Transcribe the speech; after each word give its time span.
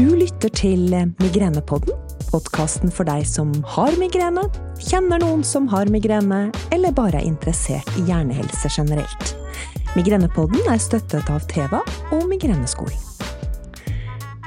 Du 0.00 0.14
lytter 0.16 0.48
til 0.56 0.94
Migrenepodden, 1.20 1.92
podkasten 2.30 2.88
for 2.88 3.04
deg 3.04 3.26
som 3.28 3.50
har 3.68 3.92
migrene, 4.00 4.46
kjenner 4.80 5.20
noen 5.20 5.42
som 5.44 5.66
har 5.68 5.90
migrene, 5.92 6.38
eller 6.72 6.94
bare 6.96 7.18
er 7.18 7.26
interessert 7.28 7.90
i 8.00 8.06
hjernehelse 8.08 8.70
generelt. 8.72 9.34
Migrenepodden 9.92 10.70
er 10.72 10.80
støttet 10.80 11.28
av 11.28 11.44
Teva 11.52 11.82
og 12.16 12.22
Migreneskolen. 12.30 12.96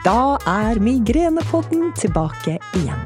Da 0.02 0.40
er 0.50 0.82
Migrenepodden 0.82 1.92
tilbake 2.02 2.56
igjen. 2.80 3.04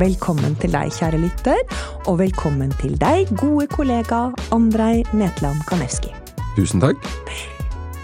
Velkommen 0.00 0.56
til 0.62 0.72
deg, 0.72 0.88
kjære 0.96 1.20
lytter, 1.20 1.60
og 2.06 2.16
velkommen 2.22 2.72
til 2.80 2.96
deg, 3.02 3.28
gode 3.42 3.68
kollega 3.74 4.30
Andrej 4.56 5.04
Netland 5.12 5.60
Kanevski. 5.68 6.16
Tusen 6.56 6.80
takk. 6.80 7.12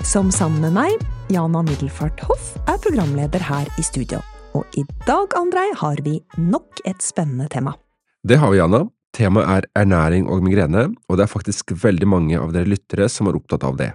Som 0.05 0.29
sammen 0.29 0.69
med 0.69 0.77
meg, 0.77 1.09
Jana 1.31 1.61
Middelfart 1.63 2.19
Hoff, 2.27 2.57
er 2.67 2.79
programleder 2.83 3.43
her 3.47 3.69
i 3.79 3.85
studio. 3.87 4.19
Og 4.59 4.67
i 4.75 4.83
dag, 5.07 5.31
Andrej, 5.39 5.69
har 5.79 6.01
vi 6.03 6.17
nok 6.43 6.81
et 6.89 6.99
spennende 7.07 7.47
tema. 7.53 7.77
Det 8.27 8.41
har 8.43 8.51
vi, 8.51 8.59
Jana. 8.59 8.89
Temaet 9.15 9.47
er 9.47 9.69
ernæring 9.79 10.27
og 10.27 10.43
migrene, 10.43 10.89
og 11.07 11.19
det 11.19 11.25
er 11.25 11.31
faktisk 11.31 11.71
veldig 11.85 12.09
mange 12.11 12.39
av 12.39 12.51
dere 12.55 12.67
lyttere 12.71 13.07
som 13.11 13.31
er 13.31 13.39
opptatt 13.39 13.67
av 13.67 13.79
det, 13.79 13.93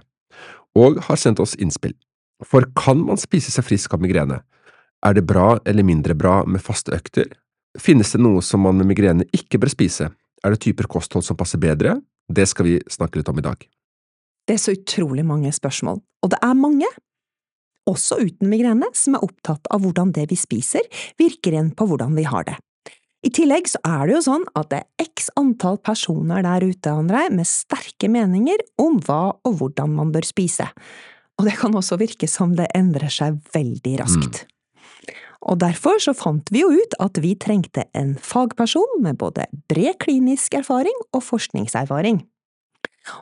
og 0.76 1.00
har 1.04 1.20
sendt 1.20 1.40
oss 1.44 1.54
innspill. 1.60 1.92
For 2.44 2.64
kan 2.76 3.04
man 3.04 3.20
spise 3.20 3.52
seg 3.52 3.68
frisk 3.68 3.96
av 3.96 4.04
migrene? 4.04 4.42
Er 5.04 5.16
det 5.16 5.26
bra 5.28 5.58
eller 5.68 5.84
mindre 5.84 6.16
bra 6.16 6.42
med 6.48 6.64
faste 6.64 6.92
økter? 6.96 7.28
Finnes 7.76 8.12
det 8.16 8.20
noe 8.24 8.40
som 8.44 8.64
man 8.64 8.80
med 8.80 8.88
migrene 8.92 9.28
ikke 9.36 9.60
bør 9.60 9.72
spise? 9.72 10.10
Er 10.44 10.52
det 10.52 10.64
typer 10.64 10.88
kosthold 10.88 11.24
som 11.24 11.36
passer 11.36 11.60
bedre? 11.60 11.98
Det 12.32 12.48
skal 12.48 12.68
vi 12.68 12.78
snakke 12.88 13.20
litt 13.20 13.28
om 13.28 13.40
i 13.40 13.44
dag. 13.44 13.60
Det 14.46 14.56
er 14.56 14.62
så 14.62 14.76
utrolig 14.76 15.24
mange 15.26 15.52
spørsmål, 15.52 16.00
og 16.22 16.32
det 16.32 16.38
er 16.44 16.56
mange, 16.56 16.88
også 17.90 18.20
uten 18.22 18.50
migrene, 18.50 18.88
som 18.94 19.16
er 19.16 19.26
opptatt 19.26 19.68
av 19.72 19.82
hvordan 19.84 20.12
det 20.16 20.28
vi 20.32 20.38
spiser, 20.38 20.86
virker 21.20 21.56
inn 21.56 21.72
på 21.76 21.88
hvordan 21.88 22.16
vi 22.18 22.26
har 22.28 22.46
det. 22.48 22.56
I 23.26 23.32
tillegg 23.34 23.66
så 23.70 23.80
er 23.86 24.06
det 24.06 24.14
jo 24.14 24.24
sånn 24.28 24.44
at 24.54 24.68
det 24.70 24.82
er 24.84 25.06
x 25.08 25.30
antall 25.40 25.80
personer 25.82 26.44
der 26.46 26.66
ute, 26.68 26.92
André, 26.92 27.26
med 27.34 27.48
sterke 27.48 28.10
meninger 28.12 28.62
om 28.82 29.00
hva 29.06 29.32
og 29.46 29.56
hvordan 29.58 29.96
man 29.96 30.12
bør 30.14 30.26
spise, 30.28 30.68
og 31.36 31.48
det 31.48 31.56
kan 31.60 31.74
også 31.76 31.98
virke 32.00 32.28
som 32.30 32.54
det 32.56 32.68
endrer 32.76 33.12
seg 33.12 33.40
veldig 33.54 33.96
raskt. 34.00 34.44
Mm. 34.44 34.52
Og 35.46 35.58
derfor 35.62 36.00
så 36.02 36.14
fant 36.16 36.48
vi 36.54 36.62
jo 36.62 36.70
ut 36.74 36.96
at 37.02 37.20
vi 37.22 37.34
trengte 37.38 37.84
en 37.98 38.14
fagperson 38.18 39.02
med 39.04 39.18
både 39.20 39.46
bred 39.70 39.98
klinisk 40.02 40.56
erfaring 40.58 40.96
og 41.12 41.22
forskningserfaring. 41.26 42.22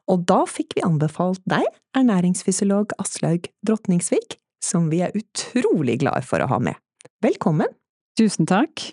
Og 0.09 0.25
da 0.29 0.45
fikk 0.49 0.79
vi 0.79 0.87
anbefalt 0.87 1.43
deg, 1.51 1.67
ernæringsfysiolog 1.99 2.95
Aslaug 3.03 3.51
Drotningsvik, 3.67 4.39
som 4.65 4.89
vi 4.93 5.03
er 5.05 5.15
utrolig 5.19 6.01
glad 6.03 6.25
for 6.27 6.43
å 6.43 6.49
ha 6.51 6.61
med. 6.63 6.79
Velkommen! 7.25 7.71
Tusen 8.19 8.49
takk. 8.49 8.93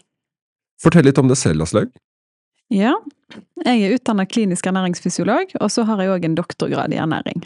Fortell 0.82 1.06
litt 1.06 1.20
om 1.22 1.30
deg 1.30 1.40
selv, 1.40 1.64
Aslaug. 1.64 1.92
Ja, 2.72 2.96
jeg 3.66 3.82
er 3.84 3.96
utdannet 3.98 4.32
klinisk 4.32 4.68
ernæringsfysiolog, 4.70 5.58
og 5.60 5.72
så 5.74 5.84
har 5.88 6.02
jeg 6.02 6.14
òg 6.14 6.28
en 6.28 6.38
doktorgrad 6.40 6.96
i 6.96 7.02
ernæring. 7.04 7.44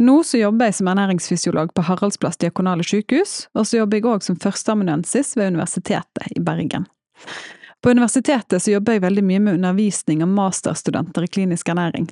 Nå 0.00 0.20
så 0.24 0.40
jobber 0.40 0.70
jeg 0.70 0.78
som 0.78 0.90
ernæringsfysiolog 0.92 1.72
på 1.76 1.84
Haraldsplass 1.88 2.38
diakonale 2.40 2.84
sykehus, 2.86 3.46
og 3.56 3.66
så 3.68 3.80
jobber 3.80 3.98
jeg 3.98 4.08
òg 4.12 4.26
som 4.26 4.38
førsteamanuensis 4.40 5.34
ved 5.36 5.54
Universitetet 5.54 6.36
i 6.36 6.44
Bergen. 6.44 6.86
På 7.82 7.92
universitetet 7.92 8.62
så 8.62 8.76
jobber 8.76 8.96
jeg 8.96 9.04
veldig 9.04 9.24
mye 9.24 9.42
med 9.42 9.58
undervisning 9.58 10.22
av 10.24 10.32
masterstudenter 10.32 11.26
i 11.26 11.32
klinisk 11.32 11.68
ernæring. 11.72 12.08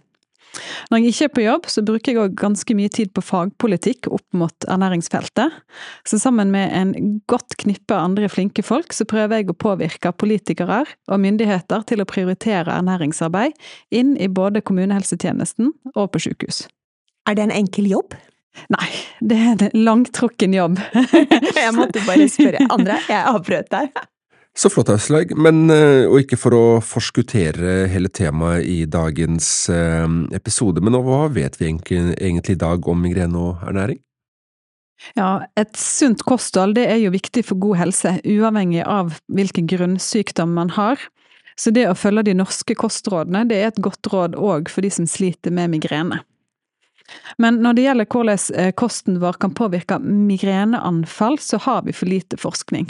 Når 0.91 1.01
jeg 1.01 1.13
ikke 1.13 1.29
er 1.29 1.33
på 1.35 1.45
jobb, 1.45 1.69
så 1.71 1.85
bruker 1.87 2.13
jeg 2.13 2.21
òg 2.23 2.37
ganske 2.39 2.77
mye 2.77 2.93
tid 2.93 3.13
på 3.15 3.25
fagpolitikk 3.25 4.09
opp 4.13 4.27
mot 4.37 4.69
ernæringsfeltet. 4.71 5.57
Så 6.09 6.21
sammen 6.23 6.53
med 6.55 6.73
en 6.75 7.19
godt 7.31 7.57
knippe 7.61 7.97
andre 7.97 8.29
flinke 8.33 8.65
folk, 8.67 8.95
så 8.95 9.07
prøver 9.09 9.41
jeg 9.43 9.51
å 9.51 9.59
påvirke 9.59 10.15
politikere 10.17 10.85
og 11.09 11.23
myndigheter 11.25 11.85
til 11.89 12.05
å 12.05 12.09
prioritere 12.09 12.79
ernæringsarbeid 12.79 13.59
inn 13.95 14.15
i 14.17 14.31
både 14.31 14.65
kommunehelsetjenesten 14.65 15.73
og 15.95 16.13
på 16.15 16.27
sykehus. 16.29 16.65
Er 17.29 17.37
det 17.39 17.49
en 17.49 17.59
enkel 17.63 17.89
jobb? 17.89 18.17
Nei, 18.71 18.89
det 19.21 19.37
er 19.37 19.55
en 19.67 19.85
langtrukken 19.85 20.55
jobb. 20.55 20.79
jeg 21.59 21.73
måtte 21.75 22.05
bare 22.07 22.29
spørre. 22.31 22.63
Andre, 22.71 23.01
jeg 23.11 23.23
avbrøt 23.35 23.73
deg. 23.73 24.05
Så 24.55 24.71
flott, 24.71 24.89
Auslaug, 24.95 25.33
men 25.35 25.67
eh, 25.75 26.05
og 26.07 26.21
ikke 26.23 26.39
for 26.39 26.55
å 26.55 26.65
forskuttere 26.85 27.89
hele 27.91 28.07
temaet 28.07 28.69
i 28.71 28.85
dagens 28.87 29.49
eh, 29.73 30.07
episode, 30.37 30.83
men 30.85 30.95
hva 31.03 31.25
vet 31.35 31.59
vi 31.59 31.73
egentlig 31.73 32.55
i 32.55 32.61
dag 32.61 32.87
om 32.87 33.03
migrene 33.03 33.41
og 33.41 33.65
ernæring? 33.67 33.99
Ja, 35.19 35.43
et 35.59 35.75
sunt 35.77 36.23
kosthold 36.23 36.77
det 36.79 36.87
er 36.87 37.01
jo 37.03 37.11
viktig 37.13 37.43
for 37.49 37.59
god 37.61 37.81
helse, 37.83 38.15
uavhengig 38.23 38.85
av 38.87 39.19
hvilken 39.27 39.67
grunnsykdom 39.69 40.55
man 40.55 40.71
har. 40.79 41.03
Så 41.59 41.71
det 41.75 41.89
å 41.91 41.99
følge 41.99 42.29
de 42.31 42.37
norske 42.39 42.79
kostrådene, 42.79 43.45
det 43.51 43.59
er 43.59 43.73
et 43.73 43.83
godt 43.83 44.07
råd 44.11 44.39
òg 44.39 44.71
for 44.71 44.87
de 44.87 44.91
som 44.95 45.07
sliter 45.11 45.55
med 45.55 45.75
migrene. 45.75 46.23
Men 47.39 47.59
når 47.63 47.77
det 47.77 47.85
gjelder 47.85 48.09
hvordan 48.11 48.45
eh, 48.61 48.71
kosten 48.77 49.19
vår 49.23 49.39
kan 49.43 49.55
påvirke 49.57 49.99
migreneanfall, 50.01 51.39
så 51.39 51.61
har 51.65 51.83
vi 51.87 51.93
for 51.97 52.11
lite 52.11 52.39
forskning. 52.41 52.89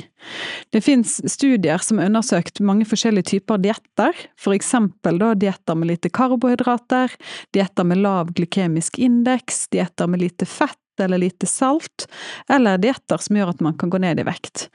Det 0.71 0.81
finnes 0.85 1.17
studier 1.33 1.83
som 1.83 1.99
har 1.99 2.13
undersøkt 2.13 2.63
mange 2.65 2.87
forskjellige 2.89 3.35
typer 3.35 3.61
dietter, 3.65 4.15
da 4.45 5.35
dietter 5.35 5.75
med 5.75 5.91
lite 5.91 6.13
karbohydrater, 6.15 7.13
dietter 7.53 7.85
med 7.85 8.03
lav 8.05 8.33
glykemisk 8.37 8.99
indeks, 8.99 9.69
dietter 9.75 10.11
med 10.11 10.23
lite 10.23 10.47
fett 10.47 10.79
eller 11.01 11.19
lite 11.19 11.47
salt, 11.47 12.07
eller 12.49 12.79
dietter 12.79 13.19
som 13.19 13.37
gjør 13.37 13.55
at 13.55 13.63
man 13.65 13.75
kan 13.79 13.91
gå 13.91 13.99
ned 13.99 14.21
i 14.21 14.27
vekt. 14.27 14.69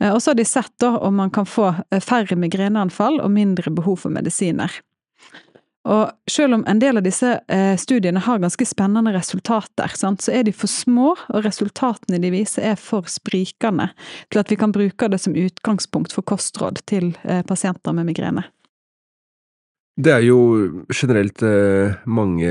Eh, 0.00 0.08
og 0.08 0.22
så 0.22 0.32
har 0.32 0.40
de 0.40 0.46
sett 0.48 0.72
da 0.80 0.94
om 0.98 1.18
man 1.20 1.32
kan 1.34 1.48
få 1.48 1.74
eh, 1.90 2.00
færre 2.00 2.38
migreneanfall 2.40 3.20
og 3.20 3.32
mindre 3.34 3.72
behov 3.74 4.00
for 4.06 4.14
medisiner. 4.14 4.72
Og 5.88 6.10
selv 6.28 6.58
om 6.58 6.64
en 6.68 6.80
del 6.80 7.00
av 7.00 7.04
disse 7.06 7.38
eh, 7.48 7.72
studiene 7.80 8.20
har 8.20 8.42
ganske 8.42 8.66
spennende 8.68 9.14
resultater, 9.16 9.94
så 9.96 10.12
er 10.28 10.44
de 10.44 10.52
for 10.52 10.68
små, 10.68 11.14
og 11.32 11.44
resultatene 11.46 12.20
de 12.20 12.32
viser 12.34 12.74
er 12.74 12.80
for 12.80 13.08
sprikende 13.08 13.88
til 14.28 14.42
at 14.42 14.52
vi 14.52 14.58
kan 14.60 14.74
bruke 14.76 15.08
det 15.08 15.22
som 15.22 15.36
utgangspunkt 15.36 16.12
for 16.12 16.26
kostråd 16.26 16.82
til 16.90 17.14
eh, 17.24 17.40
pasienter 17.48 17.96
med 17.96 18.10
migrene. 18.12 18.44
Det 20.00 20.12
er 20.14 20.22
jo 20.24 20.36
generelt 20.94 21.42
eh, 21.44 21.96
mange 22.08 22.50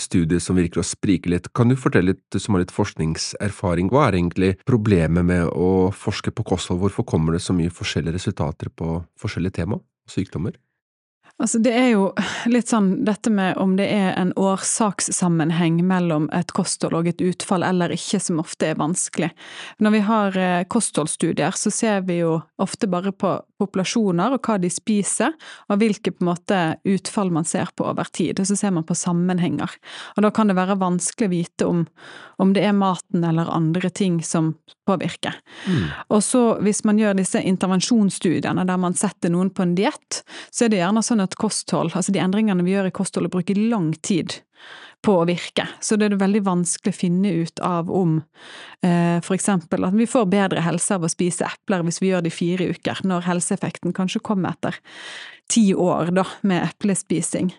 studier 0.00 0.40
som 0.42 0.56
virker 0.58 0.82
å 0.82 0.84
sprike 0.88 1.30
litt. 1.30 1.50
Kan 1.56 1.70
du 1.70 1.76
fortelle 1.80 2.12
litt, 2.12 2.24
du 2.32 2.40
som 2.40 2.56
har 2.56 2.64
litt 2.64 2.74
forskningserfaring, 2.74 3.92
hva 3.92 4.08
er 4.08 4.18
egentlig 4.18 4.50
problemet 4.68 5.24
med 5.24 5.52
å 5.52 5.88
forske 5.96 6.32
på 6.32 6.44
kosthold? 6.48 6.80
Hvorfor 6.82 7.06
kommer 7.08 7.36
det 7.36 7.44
så 7.44 7.56
mye 7.56 7.72
forskjellige 7.72 8.18
resultater 8.18 8.72
på 8.72 8.98
forskjellige 9.20 9.60
tema 9.62 9.78
og 9.80 10.12
sykdommer? 10.12 10.56
Altså, 11.38 11.60
det 11.62 11.70
er 11.70 11.92
jo 11.92 12.08
litt 12.50 12.66
sånn 12.72 13.04
dette 13.06 13.30
med 13.30 13.60
om 13.62 13.76
det 13.78 13.86
er 13.94 14.08
en 14.18 14.32
årsakssammenheng 14.34 15.76
mellom 15.86 16.26
et 16.34 16.50
kosthold 16.50 16.96
og 16.98 17.10
et 17.12 17.22
utfall 17.22 17.62
eller 17.62 17.94
ikke, 17.94 18.18
som 18.18 18.40
ofte 18.42 18.72
er 18.72 18.80
vanskelig. 18.80 19.28
Når 19.78 19.94
vi 19.94 20.00
har 20.08 20.38
eh, 20.42 20.64
kostholdsstudier, 20.66 21.54
så 21.54 21.70
ser 21.70 22.02
vi 22.08 22.18
jo 22.24 22.40
ofte 22.58 22.90
bare 22.90 23.12
på 23.14 23.36
populasjoner 23.58 24.34
og 24.34 24.42
hva 24.42 24.58
de 24.58 24.70
spiser, 24.70 25.34
og 25.70 25.78
hvilke 25.78 26.10
på 26.14 26.24
en 26.24 26.30
måte 26.32 26.58
utfall 26.90 27.30
man 27.34 27.46
ser 27.46 27.70
på 27.70 27.86
over 27.86 28.10
tid. 28.10 28.42
Og 28.42 28.50
så 28.50 28.58
ser 28.58 28.74
man 28.74 28.86
på 28.86 28.98
sammenhenger. 28.98 29.78
Og 30.16 30.26
da 30.26 30.34
kan 30.34 30.50
det 30.50 30.58
være 30.58 30.78
vanskelig 30.82 31.30
å 31.30 31.34
vite 31.36 31.70
om, 31.70 31.86
om 32.42 32.54
det 32.54 32.66
er 32.66 32.74
maten 32.74 33.22
eller 33.22 33.50
andre 33.54 33.94
ting 33.94 34.18
som 34.26 34.56
påvirker. 34.88 35.36
Mm. 35.68 35.86
Og 36.16 36.24
så 36.24 36.42
hvis 36.64 36.82
man 36.88 36.98
gjør 37.00 37.20
disse 37.20 37.42
intervensjonsstudiene 37.44 38.66
der 38.68 38.80
man 38.80 38.96
setter 38.98 39.32
noen 39.34 39.52
på 39.52 39.66
en 39.66 39.76
diett, 39.78 40.22
så 40.50 40.66
er 40.66 40.72
det 40.72 40.82
gjerne 40.82 41.04
sånn 41.04 41.24
at 41.24 41.38
kosthold, 41.38 41.92
altså 41.94 42.14
de 42.14 42.24
endringene 42.24 42.64
vi 42.66 42.74
gjør 42.76 42.90
i 42.90 42.98
kostholdet, 42.98 43.34
bruker 43.34 43.60
lang 43.68 43.92
tid 44.02 44.40
på 45.04 45.14
å 45.20 45.26
virke. 45.28 45.66
Så 45.80 45.96
det 45.96 46.08
er 46.08 46.18
veldig 46.18 46.42
vanskelig 46.46 46.92
å 46.92 46.98
finne 46.98 47.32
ut 47.44 47.60
av 47.62 47.90
om 47.94 48.16
eh, 48.82 49.18
for 49.22 49.36
eksempel 49.36 49.86
at 49.86 49.94
vi 49.94 50.08
får 50.10 50.26
bedre 50.30 50.64
helse 50.64 50.96
av 50.96 51.06
å 51.06 51.12
spise 51.12 51.46
epler 51.46 51.84
hvis 51.86 52.00
vi 52.02 52.10
gjør 52.10 52.26
det 52.26 52.32
i 52.32 52.38
fire 52.38 52.70
uker, 52.74 53.04
når 53.06 53.28
helseeffekten 53.28 53.94
kanskje 53.96 54.24
kommer 54.26 54.56
etter 54.56 54.80
ti 55.48 55.70
år 55.74 56.10
da, 56.16 56.26
med 56.42 56.66
eplespising. 56.66 57.52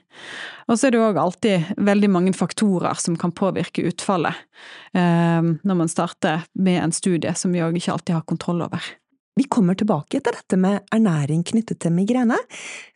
Og 0.69 0.77
så 0.77 0.87
er 0.87 0.93
det 0.93 1.01
òg 1.01 1.17
alltid 1.17 1.71
veldig 1.81 2.09
mange 2.13 2.33
faktorer 2.37 2.99
som 3.01 3.17
kan 3.17 3.33
påvirke 3.33 3.87
utfallet 3.89 4.37
eh, 4.93 5.41
når 5.41 5.79
man 5.79 5.89
starter 5.89 6.45
med 6.53 6.83
en 6.83 6.93
studie 6.93 7.33
som 7.35 7.55
vi 7.55 7.63
òg 7.65 7.79
ikke 7.79 7.95
alltid 7.95 8.19
har 8.19 8.27
kontroll 8.29 8.61
over. 8.67 8.91
Vi 9.39 9.45
kommer 9.47 9.77
tilbake 9.79 10.19
til 10.19 10.35
dette 10.35 10.57
med 10.59 10.81
ernæring 10.91 11.45
knyttet 11.47 11.79
til 11.79 11.93
migrene. 11.95 12.35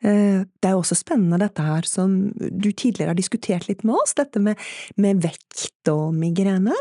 Eh, 0.03 0.43
det 0.43 0.67
er 0.67 0.75
også 0.75 0.97
spennende 0.99 1.39
dette 1.39 1.63
her 1.63 1.87
som 1.87 2.33
du 2.35 2.67
tidligere 2.71 3.13
har 3.13 3.19
diskutert 3.19 3.69
litt 3.69 3.85
med 3.87 3.95
oss, 4.01 4.11
dette 4.17 4.41
med, 4.43 4.59
med 4.99 5.21
vekt 5.23 5.87
og 5.91 6.11
migrene. 6.15 6.75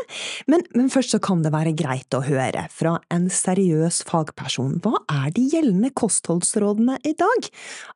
Men, 0.51 0.65
men, 0.75 0.89
først 0.91 1.15
så 1.15 1.19
kan 1.23 1.45
det 1.45 1.53
være 1.53 1.71
greit 1.79 2.15
å 2.15 2.23
høre 2.25 2.65
fra 2.75 2.97
en 3.13 3.29
seriøs 3.31 4.01
fagperson, 4.07 4.81
hva 4.83 4.99
er 5.11 5.31
de 5.35 5.45
gjeldende 5.53 5.93
kostholdsrådene 5.95 6.99
i 7.07 7.15
dag? 7.19 7.49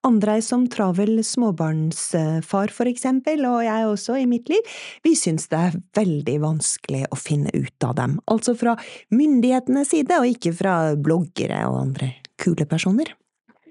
Andrei 0.07 0.37
som 0.45 0.67
travel 0.71 1.19
småbarnsfar 1.23 2.71
for 2.75 2.91
eksempel, 2.91 3.43
og 3.49 3.65
jeg 3.67 3.91
også 3.91 4.17
i 4.21 4.27
mitt 4.29 4.47
liv, 4.51 4.75
vi 5.03 5.15
syns 5.19 5.49
det 5.51 5.61
er 5.69 5.79
veldig 5.99 6.37
vanskelig 6.43 7.03
å 7.11 7.19
finne 7.19 7.51
ut 7.55 7.87
av 7.87 7.97
dem, 7.99 8.17
altså 8.31 8.55
fra 8.55 8.77
myndighetenes 9.11 9.91
side 9.91 10.19
og 10.19 10.31
ikke 10.31 10.55
fra 10.55 10.77
bloggere 10.95 11.56
og 11.65 11.81
andre 11.81 12.13
kule 12.37 12.67
personer. 12.69 13.15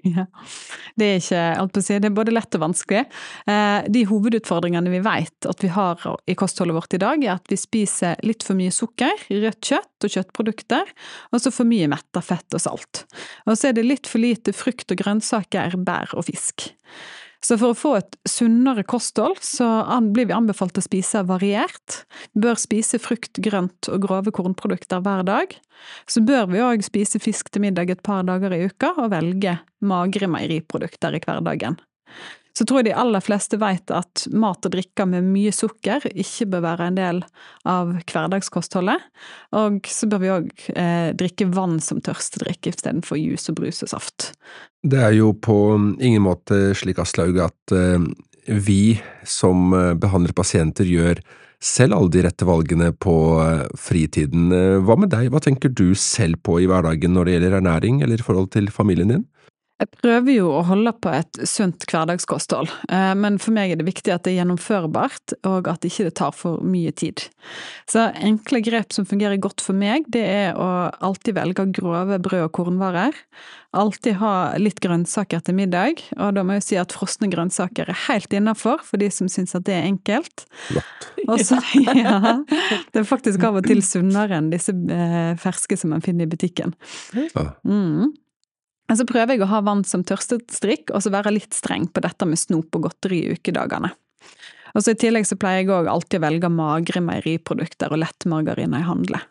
Ja. 0.05 0.25
Det 0.95 1.07
er 1.07 1.19
ikke 1.19 1.41
alt 1.59 1.73
på 1.75 1.81
å 1.81 1.85
si, 1.85 1.97
det 2.01 2.09
er 2.09 2.15
både 2.15 2.33
lett 2.35 2.55
og 2.57 2.63
vanskelig. 2.63 3.03
Eh, 3.49 3.87
de 3.91 4.03
hovedutfordringene 4.09 4.91
vi 4.93 5.01
vet 5.05 5.47
at 5.49 5.63
vi 5.63 5.71
har 5.73 6.03
i 6.29 6.35
kostholdet 6.37 6.77
vårt 6.77 6.95
i 6.97 7.01
dag, 7.01 7.23
er 7.25 7.35
at 7.35 7.51
vi 7.51 7.59
spiser 7.59 8.17
litt 8.25 8.45
for 8.45 8.57
mye 8.59 8.73
sukker, 8.73 9.27
rødt 9.33 9.71
kjøtt 9.71 10.07
og 10.07 10.15
kjøttprodukter, 10.15 10.93
og 11.33 11.43
så 11.43 11.53
for 11.53 11.69
mye 11.69 11.89
metta 11.91 12.23
fett 12.25 12.57
og 12.57 12.63
salt. 12.63 13.05
Og 13.45 13.57
så 13.57 13.71
er 13.71 13.77
det 13.77 13.87
litt 13.87 14.09
for 14.09 14.23
lite 14.23 14.55
frukt 14.55 14.93
og 14.93 15.01
grønnsaker, 15.01 15.79
bær 15.87 16.15
og 16.17 16.29
fisk. 16.29 16.69
Så 17.47 17.55
for 17.55 17.71
å 17.71 17.77
få 17.77 17.93
et 17.95 18.17
sunnere 18.27 18.83
kosthold, 18.83 19.37
så 19.45 19.65
blir 20.11 20.27
vi 20.27 20.35
anbefalt 20.35 20.75
å 20.75 20.83
spise 20.83 21.21
variert. 21.29 22.01
Vi 22.33 22.43
bør 22.43 22.59
spise 22.59 22.99
frukt, 22.99 23.39
grønt 23.39 23.87
og 23.87 24.03
grove 24.03 24.33
kornprodukter 24.35 24.99
hver 25.05 25.23
dag. 25.27 25.55
Så 26.11 26.25
bør 26.27 26.49
vi 26.51 26.63
òg 26.65 26.83
spise 26.83 27.21
fisk 27.23 27.53
til 27.53 27.63
middag 27.63 27.93
et 27.93 28.03
par 28.03 28.27
dager 28.27 28.51
i 28.51 28.65
uka, 28.67 28.91
og 28.97 29.13
velge 29.15 29.59
magre 29.79 30.27
meieriprodukter 30.33 31.15
i 31.15 31.23
hverdagen 31.23 31.79
så 32.57 32.65
tror 32.65 32.81
jeg 32.81 32.89
de 32.89 32.97
aller 32.97 33.21
fleste 33.21 33.59
vet 33.61 33.91
at 33.93 34.23
mat 34.33 34.65
og 34.65 34.73
drikker 34.73 35.05
med 35.09 35.27
mye 35.29 35.51
sukker 35.53 36.07
ikke 36.09 36.47
bør 36.49 36.63
være 36.65 36.87
en 36.89 36.97
del 36.97 37.19
av 37.69 37.91
hverdagskostholdet. 38.09 39.03
Og 39.59 39.85
så 39.93 40.09
bør 40.09 40.23
vi 40.23 40.31
òg 40.33 40.47
eh, 40.73 41.11
drikke 41.17 41.51
vann 41.53 41.77
som 41.83 42.01
tørstedrikk 42.01 42.71
istedenfor 42.71 43.19
juice 43.21 43.53
og 43.53 43.59
brus 43.59 43.83
og 43.85 43.93
saft. 43.93 44.31
Det 44.81 45.03
er 45.05 45.13
jo 45.19 45.35
på 45.37 45.57
ingen 46.01 46.25
måte 46.25 46.71
slik, 46.77 46.97
Aslaug, 47.03 47.37
at 47.45 47.77
eh, 47.77 48.09
vi 48.49 48.97
som 49.27 49.69
eh, 49.77 49.93
behandler 49.99 50.33
pasienter 50.33 50.89
gjør 50.89 51.21
selv 51.63 51.97
alle 51.97 52.13
de 52.13 52.21
rette 52.25 52.45
valgene 52.45 52.91
på 53.05 53.15
eh, 53.43 53.65
fritiden. 53.77 54.51
Eh, 54.53 54.77
hva 54.81 54.97
med 54.97 55.13
deg, 55.13 55.29
hva 55.33 55.41
tenker 55.43 55.73
du 55.73 55.91
selv 55.97 56.41
på 56.45 56.57
i 56.61 56.69
hverdagen 56.69 57.13
når 57.13 57.27
det 57.27 57.37
gjelder 57.37 57.59
ernæring 57.59 58.01
eller 58.01 58.17
i 58.17 58.25
forhold 58.25 58.49
til 58.57 58.73
familien 58.73 59.13
din? 59.13 59.27
Jeg 59.77 59.91
prøver 60.01 60.33
jo 60.33 60.47
å 60.57 60.63
holde 60.65 60.89
på 61.05 61.11
et 61.13 61.37
sunt 61.45 61.83
hverdagskosthold, 61.85 62.71
eh, 62.89 63.11
men 63.13 63.35
for 63.37 63.53
meg 63.53 63.75
er 63.75 63.77
det 63.77 63.85
viktig 63.85 64.09
at 64.09 64.23
det 64.25 64.31
er 64.31 64.39
gjennomførbart, 64.39 65.35
og 65.45 65.69
at 65.69 65.85
ikke 65.85 66.07
det 66.07 66.15
tar 66.17 66.33
for 66.33 66.63
mye 66.65 66.89
tid. 66.97 67.27
Så 67.85 68.07
enkle 68.25 68.63
grep 68.65 68.95
som 68.95 69.05
fungerer 69.05 69.37
godt 69.37 69.61
for 69.61 69.77
meg, 69.77 70.09
det 70.09 70.25
er 70.25 70.57
å 70.57 70.89
alltid 71.05 71.37
velge 71.37 71.67
grove 71.77 72.17
brød 72.25 72.47
og 72.47 72.51
kornvarer. 72.57 73.21
Alltid 73.77 74.17
ha 74.17 74.33
litt 74.57 74.81
grønnsaker 74.81 75.45
til 75.45 75.59
middag, 75.59 76.01
og 76.17 76.33
da 76.33 76.41
må 76.41 76.57
jeg 76.57 76.65
si 76.71 76.81
at 76.81 76.97
frosne 76.97 77.29
grønnsaker 77.29 77.93
er 77.93 78.03
helt 78.07 78.33
innafor 78.33 78.81
for 78.81 78.97
de 78.97 79.13
som 79.13 79.29
syns 79.29 79.53
at 79.53 79.69
det 79.69 79.77
er 79.77 79.91
enkelt. 79.91 80.47
Også, 81.29 81.61
ja, 81.85 82.39
det 82.41 83.03
er 83.03 83.05
faktisk 83.05 83.45
av 83.45 83.61
og 83.61 83.69
til 83.69 83.85
sunnere 83.85 84.41
enn 84.41 84.49
disse 84.49 84.73
eh, 84.73 85.35
ferske 85.37 85.77
som 85.77 85.93
man 85.93 86.01
finner 86.01 86.25
i 86.25 86.33
butikken. 86.33 86.73
Mm. 87.61 88.15
Så 88.87 89.03
prøver 89.07 89.35
jeg 89.35 89.43
å 89.43 89.51
ha 89.51 89.61
vann 89.65 89.83
som 89.83 90.03
tørstestrikk, 90.07 90.93
og 90.95 91.03
så 91.03 91.11
være 91.11 91.33
litt 91.35 91.55
streng 91.55 91.89
på 91.91 92.03
dette 92.05 92.27
med 92.29 92.39
snop 92.39 92.75
og 92.77 92.87
godteri 92.87 93.25
i 93.25 93.33
ukedagene. 93.35 93.91
Og 94.75 94.83
så 94.83 94.93
I 94.93 94.99
tillegg 94.99 95.27
så 95.27 95.37
pleier 95.39 95.63
jeg 95.63 95.73
òg 95.73 95.89
alltid 95.91 96.19
å 96.21 96.27
velge 96.27 96.51
magre 96.53 97.01
meieriprodukter 97.03 97.91
og 97.91 98.03
lettmargarin 98.03 98.71
når 98.71 98.83
jeg 98.83 98.89
handler. 98.91 99.25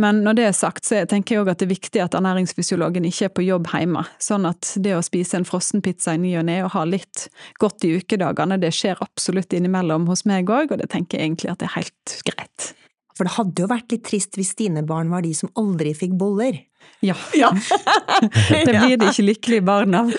Men 0.00 0.24
når 0.26 0.38
det 0.38 0.46
er 0.48 0.56
sagt, 0.58 0.88
så 0.88 1.04
tenker 1.06 1.36
jeg 1.36 1.44
òg 1.44 1.52
at 1.52 1.60
det 1.62 1.68
er 1.68 1.74
viktig 1.74 2.00
at 2.02 2.16
ernæringsfysiologen 2.18 3.04
ikke 3.06 3.28
er 3.28 3.34
på 3.34 3.44
jobb 3.46 3.68
hjemme. 3.70 4.02
Sånn 4.22 4.48
at 4.48 4.72
det 4.82 4.96
å 4.96 5.02
spise 5.06 5.38
en 5.38 5.46
frossenpizza 5.46 6.16
i 6.16 6.22
ny 6.22 6.32
og 6.40 6.48
ne 6.48 6.56
og 6.64 6.72
ha 6.74 6.82
litt 6.88 7.28
godt 7.62 7.86
i 7.86 7.92
ukedagene, 8.00 8.58
det 8.58 8.72
skjer 8.74 9.02
absolutt 9.04 9.54
innimellom 9.54 10.08
hos 10.10 10.24
meg 10.26 10.50
òg, 10.50 10.74
og 10.74 10.82
det 10.82 10.90
tenker 10.90 11.20
jeg 11.20 11.30
egentlig 11.30 11.52
at 11.52 11.62
det 11.62 11.70
er 11.70 11.76
helt 11.76 12.16
greit. 12.26 12.72
For 13.14 13.26
det 13.26 13.36
hadde 13.36 13.62
jo 13.62 13.70
vært 13.70 13.92
litt 13.94 14.06
trist 14.08 14.38
hvis 14.38 14.56
dine 14.58 14.82
barn 14.86 15.12
var 15.12 15.22
de 15.22 15.34
som 15.38 15.52
aldri 15.60 15.94
fikk 15.94 16.16
boller. 16.18 16.58
Ja. 17.04 17.14
ja. 17.34 17.52
det 18.50 18.74
blir 18.74 18.96
de 18.98 19.10
ikke 19.10 19.28
lykkelige 19.28 19.64
barna 19.66 20.02
av. 20.04 20.10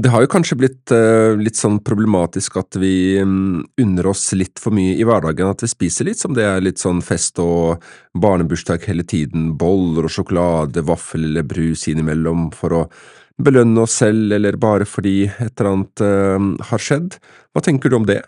det 0.00 0.12
har 0.12 0.24
jo 0.24 0.30
kanskje 0.32 0.58
blitt 0.60 0.92
uh, 0.94 1.36
litt 1.38 1.58
sånn 1.58 1.78
problematisk 1.84 2.58
at 2.60 2.78
vi 2.80 3.20
um, 3.22 3.62
unner 3.80 4.10
oss 4.10 4.32
litt 4.36 4.60
for 4.62 4.74
mye 4.74 4.96
i 4.96 5.06
hverdagen, 5.06 5.52
at 5.52 5.62
vi 5.64 5.70
spiser 5.70 6.08
litt 6.08 6.20
som 6.20 6.34
det 6.36 6.46
er 6.46 6.64
litt 6.64 6.82
sånn 6.82 7.02
fest 7.04 7.38
og 7.42 7.84
barnebursdag 8.18 8.86
hele 8.90 9.04
tiden, 9.06 9.54
boller 9.60 10.08
og 10.08 10.14
sjokolade, 10.14 10.84
vaffel 10.88 11.28
eller 11.30 11.46
brus 11.48 11.86
innimellom 11.90 12.50
for 12.56 12.82
å 12.82 12.84
belønne 13.40 13.86
oss 13.86 13.94
selv 14.02 14.34
eller 14.36 14.58
bare 14.60 14.84
fordi 14.88 15.24
et 15.30 15.54
eller 15.54 15.70
annet 15.74 16.04
uh, 16.04 16.66
har 16.72 16.80
skjedd. 16.82 17.16
Hva 17.54 17.64
tenker 17.64 17.92
du 17.92 18.00
om 18.00 18.08
det? 18.08 18.22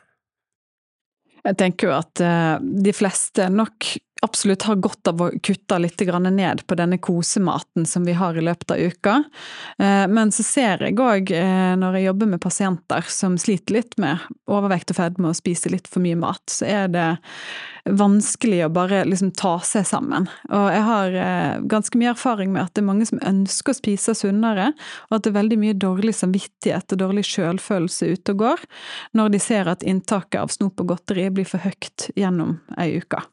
Jeg 1.42 1.58
tenker 1.58 1.90
jo 1.90 1.94
at 1.96 2.22
uh, 2.22 2.56
de 2.62 2.92
fleste 2.94 3.48
nok 3.50 3.88
absolutt 4.22 4.62
har 4.62 4.78
godt 4.82 5.08
av 5.10 5.22
å 5.22 5.30
kutte 5.42 5.78
litt 5.82 6.02
ned 6.02 6.62
på 6.66 6.76
denne 6.78 6.98
kosematen 6.98 7.86
som 7.86 8.04
vi 8.06 8.14
har 8.14 8.38
i 8.38 8.44
løpet 8.44 8.70
av 8.70 8.78
uka. 8.78 9.16
Uh, 9.82 10.06
men 10.08 10.30
så 10.32 10.42
ser 10.46 10.84
jeg 10.86 10.98
òg, 10.98 11.32
uh, 11.34 11.74
når 11.78 11.98
jeg 11.98 12.06
jobber 12.06 12.30
med 12.30 12.42
pasienter 12.42 13.02
som 13.08 13.36
sliter 13.38 13.80
litt 13.80 13.98
med 13.98 14.22
overvekt 14.46 14.94
og 14.94 15.00
fedme 15.00 15.32
og 15.32 15.38
spiser 15.38 15.74
litt 15.74 15.90
for 15.90 16.04
mye 16.04 16.18
mat, 16.18 16.42
så 16.50 16.68
er 16.70 16.92
det 16.92 17.08
vanskelig 17.82 18.60
å 18.62 18.70
bare 18.70 19.02
liksom 19.10 19.32
ta 19.34 19.56
seg 19.66 19.88
sammen. 19.88 20.28
Og 20.54 20.68
jeg 20.70 20.84
har 20.86 21.16
ganske 21.66 21.98
mye 21.98 22.12
erfaring 22.12 22.52
med 22.54 22.62
at 22.62 22.76
det 22.76 22.84
er 22.84 22.86
mange 22.86 23.08
som 23.08 23.18
ønsker 23.26 23.74
å 23.74 23.80
spise 23.80 24.14
sunnere, 24.14 24.68
og 25.10 25.16
at 25.18 25.24
det 25.24 25.32
er 25.32 25.40
veldig 25.40 25.58
mye 25.64 25.74
dårlig 25.74 26.14
samvittighet 26.14 26.94
og 26.94 27.02
dårlig 27.02 27.26
sjølfølelse 27.26 28.12
ute 28.14 28.36
og 28.36 28.44
går 28.44 28.64
når 29.18 29.34
de 29.34 29.42
ser 29.42 29.72
at 29.72 29.82
inntaket 29.82 30.44
av 30.44 30.54
snop 30.54 30.78
og 30.78 30.94
godteri 30.94 31.26
blir 31.34 31.48
for 31.48 31.66
høyt 31.66 32.12
gjennom 32.14 32.60
ei 32.78 32.92
uke. 33.02 33.24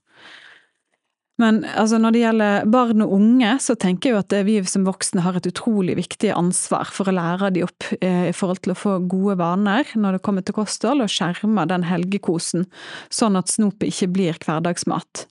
Men 1.39 1.61
altså, 1.63 1.97
når 2.01 2.13
det 2.13 2.21
gjelder 2.23 2.65
barn 2.71 3.03
og 3.05 3.13
unge, 3.15 3.53
så 3.63 3.75
tenker 3.79 4.09
jeg 4.09 4.15
jo 4.15 4.21
at 4.21 4.35
vi 4.47 4.57
som 4.67 4.83
voksne 4.87 5.23
har 5.23 5.37
et 5.39 5.47
utrolig 5.47 5.95
viktig 5.99 6.33
ansvar 6.35 6.91
for 6.91 7.07
å 7.07 7.15
lære 7.15 7.53
de 7.55 7.63
opp 7.63 7.87
eh, 8.01 8.27
i 8.27 8.35
forhold 8.35 8.59
til 8.65 8.73
å 8.73 8.79
få 8.79 8.97
gode 9.09 9.37
vaner 9.39 9.87
når 9.95 10.17
det 10.17 10.23
kommer 10.25 10.43
til 10.43 10.57
kosthold, 10.57 11.05
og 11.05 11.13
skjerme 11.13 11.63
den 11.69 11.87
helgekosen, 11.87 12.67
sånn 13.07 13.39
at 13.39 13.51
snopet 13.53 13.87
ikke 13.93 14.11
blir 14.17 14.41
hverdagsmat. 14.43 15.25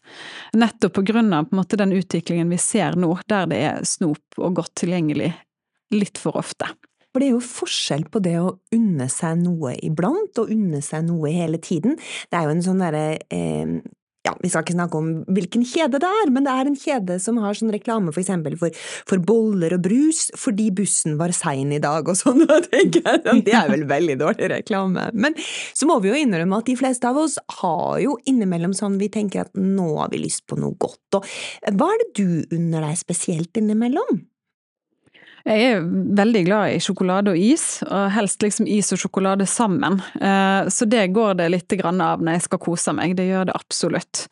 Nettopp 0.57 0.97
på 0.97 1.05
grunn 1.13 1.33
av 1.37 1.51
på 1.51 1.61
måte, 1.61 1.77
den 1.81 1.93
utviklingen 1.97 2.49
vi 2.53 2.61
ser 2.63 2.97
nå, 2.97 3.13
der 3.29 3.51
det 3.53 3.63
er 3.69 3.85
snop 3.89 4.41
og 4.41 4.63
godt 4.63 4.79
tilgjengelig 4.81 5.35
litt 5.93 6.21
for 6.21 6.41
ofte. 6.41 6.71
For 7.13 7.21
det 7.21 7.31
er 7.31 7.37
jo 7.37 7.45
forskjell 7.45 8.05
på 8.13 8.21
det 8.25 8.35
å 8.41 8.51
unne 8.77 9.09
seg 9.13 9.41
noe 9.41 9.73
iblant 9.85 10.41
og 10.41 10.51
unne 10.53 10.81
seg 10.85 11.07
noe 11.09 11.33
hele 11.33 11.61
tiden. 11.61 11.97
Det 12.29 12.37
er 12.37 12.49
jo 12.49 12.57
en 12.57 12.65
sånn 12.65 12.83
derre 12.85 13.07
eh, 13.33 13.79
ja, 14.29 14.35
vi 14.43 14.51
skal 14.53 14.65
ikke 14.65 14.77
snakke 14.77 15.01
om 15.01 15.11
hvilken 15.33 15.65
kjede 15.67 16.01
det 16.03 16.11
er, 16.23 16.33
men 16.35 16.47
det 16.47 16.55
er 16.55 16.71
en 16.71 16.79
kjede 16.79 17.19
som 17.23 17.41
har 17.43 17.57
sånn 17.57 17.73
reklame 17.75 18.13
for 18.13 18.23
eksempel 18.23 18.59
for, 18.61 18.75
for 19.09 19.23
boller 19.25 19.77
og 19.77 19.85
brus 19.87 20.29
fordi 20.39 20.69
bussen 20.75 21.19
var 21.21 21.35
sein 21.37 21.73
i 21.75 21.81
dag 21.83 22.09
og 22.09 22.19
sånn, 22.19 22.45
og 22.55 22.69
tenker 22.71 23.03
jeg 23.03 23.23
at 23.25 23.45
det 23.47 23.57
er 23.57 23.73
vel 23.73 23.87
veldig 23.89 24.19
dårlig 24.21 24.53
reklame. 24.55 25.09
Men 25.15 25.37
så 25.39 25.89
må 25.89 25.99
vi 26.05 26.13
jo 26.13 26.19
innrømme 26.19 26.61
at 26.61 26.69
de 26.69 26.79
fleste 26.79 27.09
av 27.09 27.21
oss 27.21 27.39
har 27.61 28.01
jo 28.05 28.17
innimellom 28.29 28.77
sånn 28.77 28.99
vi 29.01 29.11
tenker 29.13 29.47
at 29.47 29.55
nå 29.59 29.91
har 29.99 30.13
vi 30.13 30.23
lyst 30.23 30.47
på 30.49 30.59
noe 30.61 30.77
godt, 30.79 31.21
og 31.21 31.29
hva 31.79 31.93
er 31.93 32.03
det 32.03 32.11
du 32.19 32.57
unner 32.59 32.85
deg 32.89 32.99
spesielt 33.01 33.59
innimellom? 33.59 34.27
Jeg 35.47 35.65
er 35.65 35.85
veldig 36.19 36.41
glad 36.49 36.73
i 36.75 36.81
sjokolade 36.83 37.33
og 37.33 37.39
is, 37.41 37.81
og 37.87 38.11
helst 38.15 38.43
liksom 38.43 38.67
is 38.71 38.91
og 38.95 39.01
sjokolade 39.01 39.47
sammen. 39.49 40.01
Eh, 40.21 40.69
så 40.73 40.89
det 40.91 41.07
går 41.15 41.39
det 41.39 41.49
litt 41.53 41.75
av 41.79 42.23
når 42.23 42.33
jeg 42.35 42.45
skal 42.49 42.61
kose 42.63 42.95
meg, 42.97 43.15
det 43.17 43.29
gjør 43.29 43.49
det 43.49 43.55
absolutt. 43.57 44.25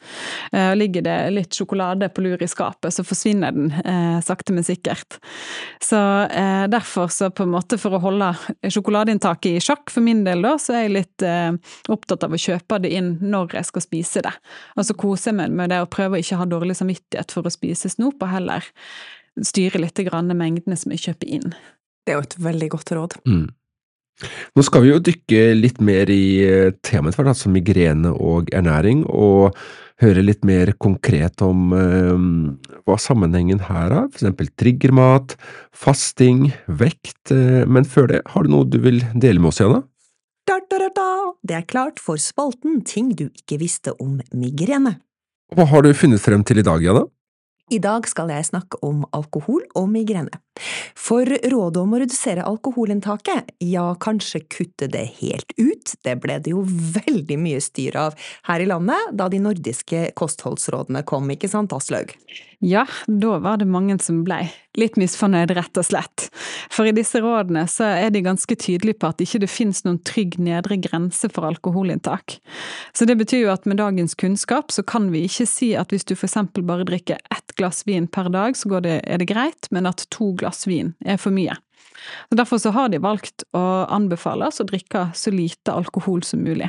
Eh, 0.53 0.75
ligger 0.77 1.05
det 1.07 1.17
litt 1.33 1.57
sjokolade 1.57 2.09
på 2.11 2.25
lur 2.25 2.43
i 2.43 2.51
skapet, 2.51 2.93
så 2.95 3.05
forsvinner 3.07 3.55
den 3.55 3.71
eh, 3.85 4.19
sakte, 4.25 4.55
men 4.57 4.67
sikkert. 4.67 5.19
Så 5.83 5.99
derfor, 6.71 7.09
så 7.13 7.29
på 7.31 7.45
en 7.45 7.53
måte 7.53 7.79
for 7.79 7.95
å 7.97 8.01
holde 8.03 8.33
sjokoladeinntaket 8.73 9.59
i 9.59 9.63
sjakk 9.63 9.93
for 9.93 10.05
min 10.05 10.25
del, 10.27 10.43
da, 10.45 10.57
så 10.61 10.75
er 10.75 10.87
jeg 10.87 10.95
litt 10.97 11.25
opptatt 11.93 12.25
av 12.27 12.35
å 12.35 12.41
kjøpe 12.41 12.81
det 12.83 12.91
inn 12.97 13.13
når 13.23 13.59
jeg 13.59 13.69
skal 13.71 13.85
spise 13.85 14.25
det. 14.27 14.33
Og 14.77 14.89
så 14.89 14.97
koser 14.99 15.31
jeg 15.31 15.39
meg 15.39 15.55
med 15.57 15.73
det 15.73 15.83
og 15.85 15.93
prøver 15.95 16.19
å 16.19 16.25
ikke 16.25 16.41
ha 16.41 16.49
dårlig 16.51 16.79
samvittighet 16.79 17.35
for 17.37 17.47
å 17.47 17.53
spise 17.53 17.93
snop, 17.93 18.19
og 18.23 18.33
heller 18.33 18.67
styre 19.45 19.83
litt 19.83 20.01
grann 20.07 20.33
mengdene 20.33 20.79
som 20.79 20.95
jeg 20.95 21.09
kjøper 21.09 21.33
inn. 21.39 21.55
Det 22.07 22.15
er 22.15 22.21
jo 22.21 22.27
et 22.27 22.37
veldig 22.47 22.69
godt 22.77 22.93
råd. 22.97 23.17
Mm. 23.29 23.47
Nå 24.57 24.63
skal 24.65 24.85
vi 24.85 24.93
jo 24.95 25.01
dykke 25.05 25.41
litt 25.59 25.83
mer 25.85 26.09
i 26.09 26.39
eh, 26.45 26.71
temaet 26.87 27.19
vårt, 27.19 27.35
altså 27.35 27.53
migrene 27.53 28.15
og 28.15 28.49
ernæring. 28.57 29.05
og 29.05 29.59
høre 30.03 30.25
litt 30.25 30.45
mer 30.45 30.73
konkret 30.83 31.41
om 31.45 31.73
eh, 31.77 32.25
hva 32.85 32.97
sammenhengen 33.01 33.63
her 33.69 33.93
er, 33.93 34.09
eksempel 34.11 34.51
triggermat, 34.61 35.37
fasting, 35.73 36.51
vekt, 36.69 37.33
eh, 37.33 37.65
men 37.65 37.89
før 37.89 38.11
det, 38.13 38.23
har 38.33 38.45
du 38.45 38.53
noe 38.53 38.69
du 38.69 38.79
vil 38.85 39.03
dele 39.15 39.41
med 39.41 39.53
oss, 39.53 39.63
Jana? 39.63 39.83
Da, 40.47 40.61
da, 40.71 40.79
da, 40.85 40.91
da. 40.95 41.09
Det 41.47 41.57
er 41.59 41.67
klart 41.67 41.99
for 42.03 42.21
spalten 42.23 42.81
Ting 42.87 43.11
du 43.19 43.29
ikke 43.29 43.59
visste 43.59 43.97
om 44.03 44.21
migrene. 44.37 44.99
Hva 45.55 45.67
har 45.71 45.83
du 45.87 45.93
funnet 45.95 46.23
frem 46.23 46.45
til 46.47 46.61
i 46.61 46.67
dag, 46.67 46.83
Jana? 46.83 47.07
I 47.67 47.81
dag 47.83 48.05
skal 48.07 48.31
jeg 48.31 48.47
snakke 48.47 48.79
om 48.87 49.01
alkohol 49.17 49.65
og 49.75 49.89
migrene. 49.91 50.39
For 50.95 51.27
rådet 51.27 51.81
om 51.81 51.97
å 51.97 51.99
redusere 51.99 52.45
alkoholinntaket, 52.47 53.51
ja, 53.67 53.89
kanskje 53.99 54.45
kutte 54.47 54.87
det 54.93 55.03
helt 55.19 55.51
ut, 55.59 55.97
det 56.07 56.15
ble 56.23 56.39
det 56.45 56.53
jo 56.55 56.63
veldig 56.63 57.39
mye 57.43 57.59
styr 57.65 57.99
av 57.99 58.15
her 58.47 58.63
i 58.63 58.69
landet 58.71 59.11
da 59.19 59.27
de 59.33 59.43
nordiske 59.43 60.13
kostholdsrådene 60.15 61.03
kom, 61.11 61.27
ikke 61.35 61.51
sant, 61.51 61.75
Aslaug? 61.75 62.15
Ja, 62.63 62.87
da 63.11 63.41
var 63.43 63.59
det 63.59 63.67
mange 63.67 63.99
som 64.01 64.23
blei 64.25 64.45
litt 64.81 64.99
misfornøyd, 65.01 65.55
rett 65.57 65.81
og 65.81 65.87
slett. 65.89 66.29
For 66.73 66.89
i 66.89 66.95
disse 66.97 67.21
rådene 67.23 67.65
så 67.71 67.89
er 67.97 68.13
de 68.15 68.25
ganske 68.25 68.59
tydelige 68.61 69.01
på 69.01 69.11
at 69.11 69.23
ikke 69.25 69.43
det 69.45 69.51
finnes 69.51 69.83
noen 69.87 69.99
trygg 70.07 70.39
nedre 70.43 70.79
grense 70.85 71.31
for 71.33 71.49
alkoholinntak. 71.49 72.39
Så 72.97 73.09
det 73.09 73.19
betyr 73.21 73.47
jo 73.47 73.53
at 73.55 73.67
med 73.69 73.81
dagens 73.81 74.17
kunnskap 74.19 74.75
så 74.75 74.85
kan 74.87 75.11
vi 75.15 75.25
ikke 75.29 75.49
si 75.49 75.73
at 75.79 75.95
hvis 75.95 76.07
du 76.07 76.15
eksempel 76.17 76.65
bare 76.67 76.87
drikker 76.89 77.21
ett 77.33 77.57
glass 77.57 77.85
vin 77.87 78.07
per 78.07 78.31
dag, 78.33 78.57
så 78.57 78.81
det, 78.81 79.01
er 79.05 79.23
det 79.23 79.31
greit, 79.31 79.71
men 79.71 79.89
at 79.89 80.07
to 80.11 80.33
glass 80.39 80.67
vin 80.69 80.95
er 81.05 81.21
for 81.21 81.35
mye. 81.35 81.57
Så 82.29 82.37
derfor 82.39 82.59
så 82.59 82.71
har 82.77 82.91
de 82.93 83.01
valgt 83.03 83.47
å 83.57 83.87
anbefale 83.93 84.51
oss 84.51 84.61
å 84.61 84.69
drikke 84.69 85.09
så 85.17 85.33
lite 85.35 85.73
alkohol 85.73 86.23
som 86.27 86.45
mulig. 86.45 86.69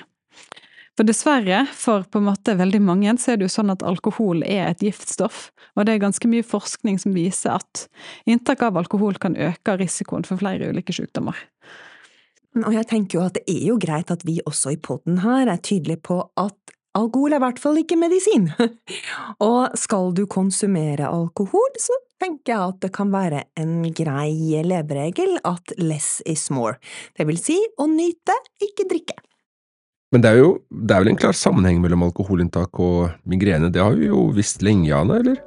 For 0.97 1.05
dessverre, 1.05 1.59
for 1.77 2.07
på 2.09 2.17
en 2.17 2.25
måte 2.25 2.55
veldig 2.57 2.79
mange, 2.81 3.11
så 3.21 3.35
er 3.35 3.37
det 3.37 3.45
jo 3.45 3.53
sånn 3.53 3.69
at 3.69 3.83
alkohol 3.85 4.41
er 4.41 4.71
et 4.71 4.81
giftstoff, 4.81 5.51
og 5.77 5.85
det 5.85 5.93
er 5.93 6.01
ganske 6.01 6.29
mye 6.31 6.45
forskning 6.45 6.97
som 6.97 7.13
viser 7.13 7.59
at 7.59 7.83
inntak 8.25 8.63
av 8.65 8.79
alkohol 8.81 9.19
kan 9.21 9.37
øke 9.37 9.75
risikoen 9.77 10.25
for 10.25 10.41
flere 10.41 10.71
ulike 10.73 10.95
sykdommer. 10.97 11.37
Og 12.63 12.73
jeg 12.73 12.89
tenker 12.89 13.19
jo 13.19 13.27
at 13.27 13.37
det 13.37 13.45
er 13.45 13.67
jo 13.69 13.77
greit 13.77 14.09
at 14.09 14.25
vi 14.25 14.39
også 14.41 14.73
i 14.73 14.79
poden 14.81 15.21
her 15.21 15.45
er 15.45 15.61
tydelige 15.61 16.01
på 16.09 16.17
at 16.41 16.57
alkohol 16.97 17.35
er 17.35 17.43
i 17.43 17.45
hvert 17.45 17.61
fall 17.61 17.77
ikke 17.77 17.99
medisin. 18.01 18.49
og 19.51 19.77
skal 19.77 20.15
du 20.17 20.25
konsumere 20.25 21.11
alkohol, 21.11 21.77
så 21.77 21.93
tenker 22.17 22.55
jeg 22.55 22.73
at 22.73 22.81
det 22.87 22.93
kan 22.97 23.13
være 23.13 23.45
en 23.61 23.85
grei 23.93 24.63
leveregel 24.65 25.37
at 25.45 25.77
less 25.77 26.23
is 26.25 26.49
more, 26.49 26.79
det 27.13 27.29
vil 27.29 27.37
si 27.37 27.61
å 27.77 27.85
nyte, 27.91 28.33
ikke 28.65 28.89
drikke. 28.89 29.21
Men 30.15 30.23
det 30.23 30.29
er 30.31 30.39
jo 30.39 30.51
det 30.71 30.95
er 30.95 31.03
vel 31.03 31.11
en 31.11 31.19
klar 31.19 31.35
sammenheng 31.35 31.81
mellom 31.83 32.05
alkoholinntak 32.07 32.79
og 32.79 33.09
migrene, 33.27 33.71
det 33.73 33.83
har 33.83 33.97
vi 33.97 34.07
jo 34.07 34.29
visst 34.35 34.63
lenge, 34.63 34.93
Anna, 34.95 35.19
eller? 35.19 35.41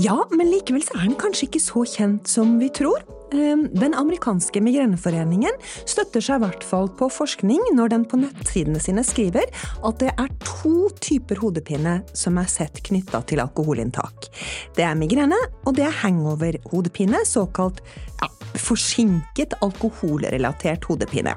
Ja, 0.00 0.16
men 0.36 0.50
likevel 0.52 0.84
så 0.84 0.98
er 0.98 1.08
den 1.08 1.16
kanskje 1.18 1.48
ikke 1.48 1.62
så 1.64 1.82
kjent 1.88 2.28
som 2.30 2.58
vi 2.60 2.68
tror. 2.72 3.02
Ehm, 3.32 3.66
den 3.74 3.94
amerikanske 3.94 4.60
migreneforeningen 4.62 5.56
støtter 5.88 6.22
seg 6.24 6.40
i 6.40 6.44
hvert 6.44 6.64
fall 6.66 6.88
på 6.98 7.08
forskning 7.12 7.62
når 7.76 7.92
den 7.92 8.06
på 8.08 8.18
nettsidene 8.20 8.80
sine 8.82 9.04
skriver 9.06 9.46
at 9.86 10.00
det 10.02 10.10
er 10.12 10.32
to 10.46 10.90
typer 11.02 11.38
hodepine 11.42 12.00
som 12.16 12.40
er 12.42 12.50
sett 12.50 12.82
knytta 12.86 13.22
til 13.30 13.42
alkoholinntak. 13.44 14.30
Det 14.76 14.86
er 14.86 14.98
migrene, 14.98 15.38
og 15.64 15.78
det 15.78 15.86
er 15.86 16.00
hangover-hodepine, 16.02 17.22
såkalt 17.28 17.82
ja, 18.20 18.30
forsinket 18.58 19.56
alkoholrelatert 19.62 20.90
hodepine. 20.90 21.36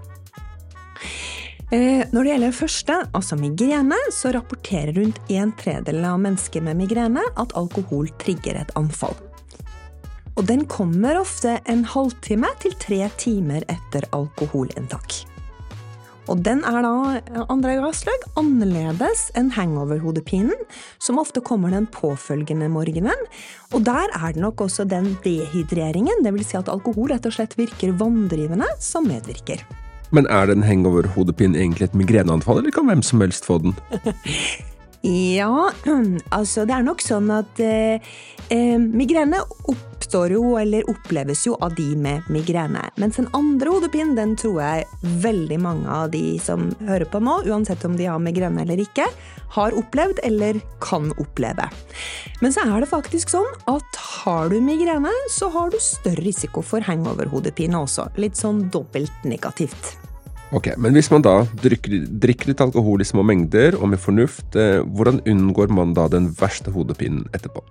Eh, 1.74 2.03
når 2.13 2.22
det 2.22 2.34
gjelder 2.36 2.53
første, 2.53 2.96
altså 3.18 3.38
migrene, 3.39 3.98
så 4.13 4.30
rapporterer 4.36 4.94
rundt 4.94 5.18
en 5.34 5.53
tredel 5.58 6.03
av 6.06 6.20
mennesker 6.22 6.62
med 6.62 6.77
migrene 6.77 7.24
at 7.42 7.56
alkohol 7.58 8.12
trigger 8.22 8.60
et 8.62 8.74
anfall. 8.77 9.15
Og 10.38 10.46
den 10.46 10.68
kommer 10.70 11.18
ofte 11.18 11.56
en 11.70 11.82
halvtime 11.89 12.51
til 12.62 12.75
tre 12.82 13.08
timer 13.18 13.65
etter 13.74 14.06
alkoholinntak. 14.13 15.24
Og 16.30 16.44
den 16.46 16.62
er 16.63 16.86
da, 16.86 16.94
andre 17.51 17.80
Gasløg, 17.82 18.27
annerledes 18.39 19.25
enn 19.36 19.50
hangover-hodepinen, 19.58 20.68
som 21.01 21.18
ofte 21.20 21.42
kommer 21.44 21.74
den 21.74 21.89
påfølgende 21.92 22.70
morgenen. 22.72 23.25
Og 23.74 23.82
der 23.89 24.13
er 24.13 24.36
det 24.36 24.46
nok 24.46 24.62
også 24.68 24.86
den 24.86 25.15
dehydreringen, 25.25 26.22
dvs. 26.24 26.53
Si 26.53 26.62
at 26.62 26.72
alkohol 26.72 27.12
rett 27.12 27.25
og 27.27 27.36
slett 27.36 27.58
virker 27.58 27.98
vanndrivende, 27.98 28.70
som 28.80 29.10
medvirker. 29.10 29.65
Men 30.13 30.29
er 30.29 30.51
den 30.51 30.65
hangover-hodepine 30.65 31.58
egentlig 31.58 31.89
et 31.89 31.98
migreneanfall, 31.98 32.62
eller 32.62 32.74
kan 32.74 32.86
hvem 32.89 33.01
som 33.05 33.24
helst 33.24 33.48
få 33.50 33.58
den? 33.63 33.74
ja, 35.39 35.72
altså 36.38 36.67
det 36.70 36.75
er 36.77 36.86
nok 36.86 37.01
sånn 37.01 37.32
at 37.34 37.60
eh, 37.63 38.13
eh, 38.53 38.77
migrene 38.77 39.41
oppstår 39.72 40.36
jo, 40.36 40.43
eller 40.62 40.86
oppleves 40.91 41.48
jo, 41.48 41.55
av 41.65 41.74
de 41.79 41.89
med 41.98 42.29
migrene. 42.29 42.86
Mens 43.01 43.17
den 43.17 43.32
andre 43.34 43.74
hodepinen, 43.74 44.13
den 44.20 44.36
tror 44.38 44.62
jeg 44.62 45.10
veldig 45.25 45.58
mange 45.65 45.89
av 45.89 46.13
de 46.13 46.38
som 46.43 46.70
hører 46.86 47.10
på 47.10 47.24
nå, 47.24 47.39
uansett 47.50 47.82
om 47.89 47.98
de 47.98 48.12
har 48.12 48.22
migrene 48.22 48.62
eller 48.67 48.86
ikke, 48.86 49.10
har 49.58 49.74
opplevd 49.77 50.22
eller 50.29 50.62
kan 50.82 51.10
oppleve. 51.17 51.67
Men 52.41 52.53
så 52.53 52.67
er 52.70 52.86
det 52.86 52.91
faktisk 52.93 53.34
sånn 53.34 53.50
at 53.72 54.00
har 54.24 54.53
du 54.53 54.60
migrene, 54.62 55.12
så 55.34 55.50
har 55.53 55.74
du 55.74 55.82
større 55.82 56.22
risiko 56.22 56.62
for 56.62 56.86
hangover-hodepine 56.86 57.82
også. 57.82 58.12
Litt 58.22 58.38
sånn 58.38 58.67
dobbelt 58.74 59.25
negativt. 59.25 59.96
Ok, 60.53 60.75
Men 60.77 60.93
hvis 60.93 61.10
man 61.10 61.24
da 61.25 61.48
drikker, 61.63 62.03
drikker, 62.22 62.51
litt 62.51 62.62
alkohol 62.62 63.01
i 63.01 63.07
små 63.10 63.24
mengder 63.25 63.74
og 63.79 63.89
med 63.89 64.01
fornuft, 64.01 64.53
eh, 64.53 64.83
hvordan 64.86 65.24
unngår 65.25 65.74
man 65.74 65.95
da 65.98 66.05
den 66.07 66.29
verste 66.38 66.69
hodepinen 66.75 67.25
etterpå? 67.33 67.63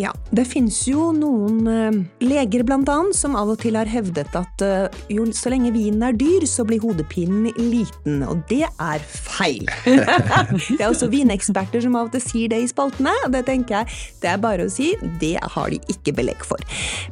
Ja, 0.00 0.12
det 0.32 0.46
finnes 0.48 0.78
jo 0.88 1.10
noen 1.12 1.66
uh, 1.68 1.96
leger 2.24 2.62
blant 2.64 2.88
annet 2.88 3.16
som 3.18 3.34
av 3.36 3.50
og 3.52 3.58
til 3.60 3.76
har 3.76 3.88
hevdet 3.90 4.32
at 4.38 4.62
uh, 4.64 5.02
jo 5.12 5.26
så 5.36 5.52
lenge 5.52 5.72
vinen 5.74 6.04
er 6.06 6.16
dyr, 6.16 6.46
så 6.48 6.64
blir 6.64 6.80
hodepinen 6.80 7.50
liten, 7.58 8.22
og 8.24 8.40
det 8.48 8.64
er 8.70 9.04
feil. 9.04 9.68
det 9.84 10.78
er 10.78 10.86
også 10.88 11.10
vineksperter 11.12 11.84
som 11.84 11.98
av 12.00 12.08
og 12.08 12.14
til 12.14 12.24
sier 12.24 12.52
det 12.52 12.62
i 12.64 12.70
spaltene, 12.70 13.12
og 13.26 13.34
det 13.34 13.44
tenker 13.50 13.80
jeg 13.80 14.00
det 14.22 14.32
er 14.32 14.40
bare 14.40 14.68
å 14.68 14.72
si, 14.72 14.94
det 15.20 15.36
har 15.42 15.68
de 15.72 15.80
ikke 15.92 16.16
belegg 16.16 16.48
for. 16.48 16.64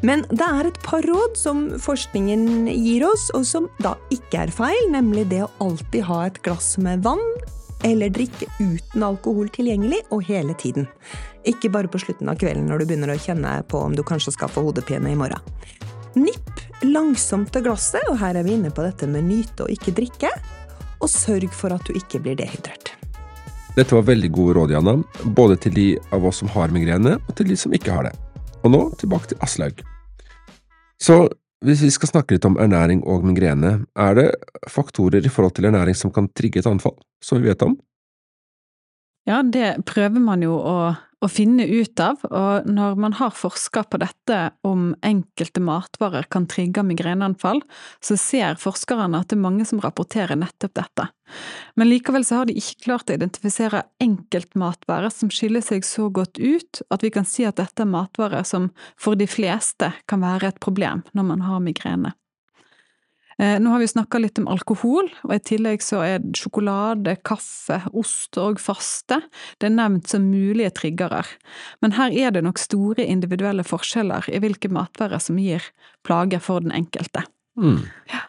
Men 0.07 0.25
det 0.33 0.49
er 0.49 0.71
et 0.71 0.81
par 0.87 1.05
råd 1.05 1.37
som 1.37 1.67
forskningen 1.83 2.71
gir 2.73 3.05
oss, 3.11 3.29
og 3.37 3.45
som 3.49 3.69
da 3.85 3.99
ikke 4.15 4.47
er 4.47 4.55
feil, 4.55 4.83
nemlig 4.95 5.29
det 5.35 5.45
å 5.45 5.53
alltid 5.69 6.09
ha 6.09 6.25
et 6.31 6.41
glass 6.47 6.77
med 6.81 7.05
vann 7.05 7.25
eller 7.87 8.11
drikke 8.11 8.49
uten 8.59 9.05
alkohol 9.07 9.49
tilgjengelig 9.55 10.01
og 10.15 10.25
hele 10.27 10.55
tiden. 10.59 10.89
Ikke 11.47 11.71
bare 11.73 11.91
på 11.91 12.01
slutten 12.03 12.31
av 12.31 12.39
kvelden 12.41 12.67
når 12.69 12.83
du 12.83 12.89
begynner 12.89 13.15
å 13.15 13.21
kjenne 13.23 13.59
på 13.71 13.81
om 13.85 13.95
du 13.97 14.03
kanskje 14.07 14.35
skal 14.35 14.51
få 14.53 14.65
hodepine 14.67 15.13
i 15.13 15.19
morgen. 15.19 15.43
Nipp 16.19 16.63
langsomt 16.83 17.53
til 17.55 17.67
glasset, 17.67 18.03
og 18.11 18.19
her 18.21 18.39
er 18.39 18.47
vi 18.47 18.57
inne 18.57 18.73
på 18.75 18.85
dette 18.87 19.07
med 19.11 19.27
nyte 19.29 19.67
og 19.67 19.75
ikke 19.75 19.95
drikke. 19.99 20.31
Og 20.99 21.11
sørg 21.11 21.53
for 21.55 21.75
at 21.75 21.85
du 21.87 21.95
ikke 21.95 22.21
blir 22.23 22.39
dehydrert. 22.39 22.95
Dette 23.77 23.95
var 23.95 24.09
veldig 24.09 24.31
gode 24.35 24.57
råd, 24.57 24.73
Janna, 24.75 24.97
både 25.39 25.55
til 25.63 25.75
de 25.77 25.89
av 26.15 26.25
oss 26.27 26.41
som 26.43 26.51
har 26.51 26.73
migrene, 26.75 27.15
og 27.21 27.37
til 27.39 27.47
de 27.53 27.57
som 27.59 27.75
ikke 27.75 27.95
har 27.95 28.09
det. 28.09 28.15
Og 28.67 28.73
nå 28.75 28.81
tilbake 28.99 29.31
til 29.31 29.39
Aslaug. 29.45 29.85
Så 30.99 31.29
hvis 31.65 31.83
vi 31.83 31.91
skal 31.91 32.13
snakke 32.13 32.37
litt 32.37 32.47
om 32.47 32.59
ernæring 32.61 33.03
og 33.09 33.25
migrene, 33.27 33.81
er 33.99 34.15
det 34.15 34.29
faktorer 34.71 35.25
i 35.25 35.33
forhold 35.33 35.57
til 35.57 35.67
ernæring 35.71 35.97
som 35.99 36.13
kan 36.15 36.31
trigge 36.39 36.63
et 36.63 36.71
anfall, 36.71 36.95
som 37.25 37.43
vi 37.43 37.51
vet 37.51 37.65
om? 37.67 37.75
Ja, 39.29 39.43
det 39.43 39.85
prøver 39.89 40.23
man 40.23 40.45
jo 40.45 40.55
å 40.57 40.79
å 41.25 41.29
finne 41.31 41.67
ut 41.67 41.99
av, 42.01 42.21
og 42.31 42.67
når 42.71 42.99
man 43.01 43.17
har 43.19 43.35
forska 43.35 43.83
på 43.91 43.99
dette 44.03 44.39
om 44.67 44.93
enkelte 45.03 45.63
matvarer 45.65 46.29
kan 46.31 46.47
trigge 46.51 46.85
migreneanfall, 46.87 47.63
så 48.05 48.19
ser 48.21 48.61
forskerne 48.61 49.19
at 49.19 49.31
det 49.31 49.39
er 49.39 49.43
mange 49.43 49.67
som 49.69 49.83
rapporterer 49.83 50.39
nettopp 50.39 50.77
dette. 50.79 51.09
Men 51.77 51.91
likevel 51.91 52.25
så 52.25 52.41
har 52.41 52.49
de 52.49 52.57
ikke 52.57 52.87
klart 52.87 53.11
å 53.11 53.19
identifisere 53.19 53.83
enkeltmatvarer 54.03 55.13
som 55.13 55.33
skiller 55.35 55.65
seg 55.65 55.85
så 55.87 56.09
godt 56.09 56.39
ut 56.39 56.83
at 56.95 57.05
vi 57.05 57.13
kan 57.15 57.27
si 57.29 57.45
at 57.49 57.59
dette 57.61 57.85
er 57.85 57.91
matvarer 57.91 58.47
som 58.49 58.71
for 58.97 59.19
de 59.19 59.29
fleste 59.29 59.91
kan 60.09 60.25
være 60.25 60.55
et 60.55 60.63
problem 60.65 61.05
når 61.13 61.29
man 61.35 61.45
har 61.45 61.63
migrene. 61.65 62.15
Eh, 63.39 63.57
nå 63.63 63.71
har 63.71 63.79
vi 63.79 63.89
snakka 63.89 64.19
litt 64.19 64.39
om 64.41 64.49
alkohol, 64.51 65.11
og 65.23 65.35
i 65.35 65.41
tillegg 65.51 65.83
så 65.85 66.03
er 66.03 66.25
sjokolade, 66.37 67.15
kaffe, 67.27 67.81
ost 67.95 68.39
og 68.41 68.59
faste 68.63 69.21
det 69.59 69.69
er 69.69 69.77
nevnt 69.77 70.11
som 70.11 70.27
mulige 70.27 70.73
triggere. 70.75 71.23
Men 71.85 71.95
her 71.99 72.15
er 72.15 72.35
det 72.35 72.43
nok 72.47 72.59
store 72.59 73.07
individuelle 73.07 73.67
forskjeller 73.67 74.27
i 74.33 74.43
hvilke 74.43 74.71
matvarer 74.75 75.23
som 75.23 75.39
gir 75.39 75.63
plager 76.07 76.43
for 76.43 76.67
den 76.67 76.75
enkelte. 76.75 77.25
Mm. 77.59 77.87
Ja. 78.11 78.28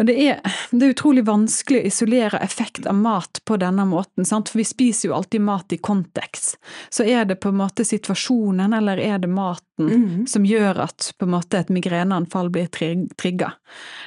Og 0.00 0.06
det 0.08 0.14
er, 0.16 0.38
det 0.70 0.86
er, 0.86 0.94
utrolig 0.94 1.26
vanskelig 1.28 1.82
å 1.82 1.88
isolere 1.90 2.38
effekt 2.40 2.86
av 2.88 2.96
mat 2.96 3.42
på 3.44 3.58
denne 3.60 3.84
måten, 3.84 4.24
sant? 4.24 4.48
for 4.48 4.62
vi 4.62 4.64
spiser 4.64 5.10
jo 5.10 5.16
alltid 5.18 5.44
mat 5.44 5.74
i 5.76 5.78
kontekst. 5.78 6.56
Så 6.88 7.04
er 7.04 7.26
det 7.28 7.36
på 7.44 7.52
en 7.52 7.58
måte 7.60 7.84
situasjonen, 7.84 8.72
eller 8.78 8.96
er 8.96 9.20
det 9.20 9.28
maten, 9.28 9.90
mm. 9.90 10.22
som 10.30 10.46
gjør 10.48 10.80
at 10.86 11.10
på 11.20 11.28
en 11.28 11.34
måte 11.34 11.60
et 11.60 11.72
migreneanfall 11.72 12.48
blir 12.54 12.70
trigga? 12.72 13.52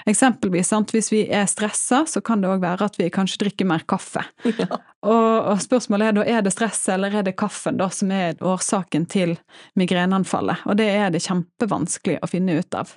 Eksempelvis, 0.09 0.71
sant? 0.73 0.95
hvis 0.97 1.11
vi 1.13 1.27
er 1.29 1.45
stressa, 1.51 2.03
så 2.09 2.23
kan 2.25 2.41
det 2.41 2.49
òg 2.49 2.65
være 2.65 2.89
at 2.89 2.97
vi 2.97 3.11
kanskje 3.13 3.43
drikker 3.45 3.69
mer 3.69 3.85
kaffe. 3.85 4.25
Ja. 4.53 4.81
Og, 5.03 5.49
og, 5.51 5.57
spørsmålet 5.59 6.09
er 6.09 6.13
da, 6.15 6.25
er 6.37 6.43
det 6.45 6.53
stresset 6.55 6.93
eller 6.95 7.11
er 7.19 7.25
det 7.27 7.35
kaffen 7.35 7.75
da 7.75 7.89
som 7.91 8.11
er 8.15 8.37
årsaken 8.39 9.05
til 9.11 9.35
migreneanfallet? 9.75 10.63
Og 10.63 10.77
det 10.79 10.87
er 10.89 11.09
det 11.11 11.25
kjempevanskelig 11.25 12.21
å 12.23 12.29
finne 12.31 12.55
ut 12.61 12.77
av. 12.79 12.93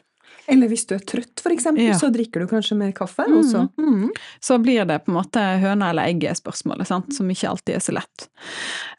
Eller 0.47 0.71
hvis 0.71 0.87
du 0.87 0.95
er 0.97 1.03
trøtt, 1.03 1.43
eksempel, 1.57 1.85
ja. 1.89 1.99
så 1.99 2.11
drikker 2.13 2.43
du 2.43 2.51
kanskje 2.51 2.77
mer 2.79 2.93
kaffe. 2.97 3.25
Mm. 3.27 3.39
Også. 3.41 3.63
Mm. 3.79 4.11
Så 4.41 4.59
blir 4.63 4.85
det 4.89 4.99
på 5.05 5.13
en 5.13 5.19
måte 5.19 5.43
høna 5.63 5.91
eller 5.91 6.11
egget-spørsmålet, 6.13 6.89
som 6.89 7.33
ikke 7.33 7.51
alltid 7.51 7.79
er 7.79 7.85
så 7.85 7.97
lett. 7.97 8.27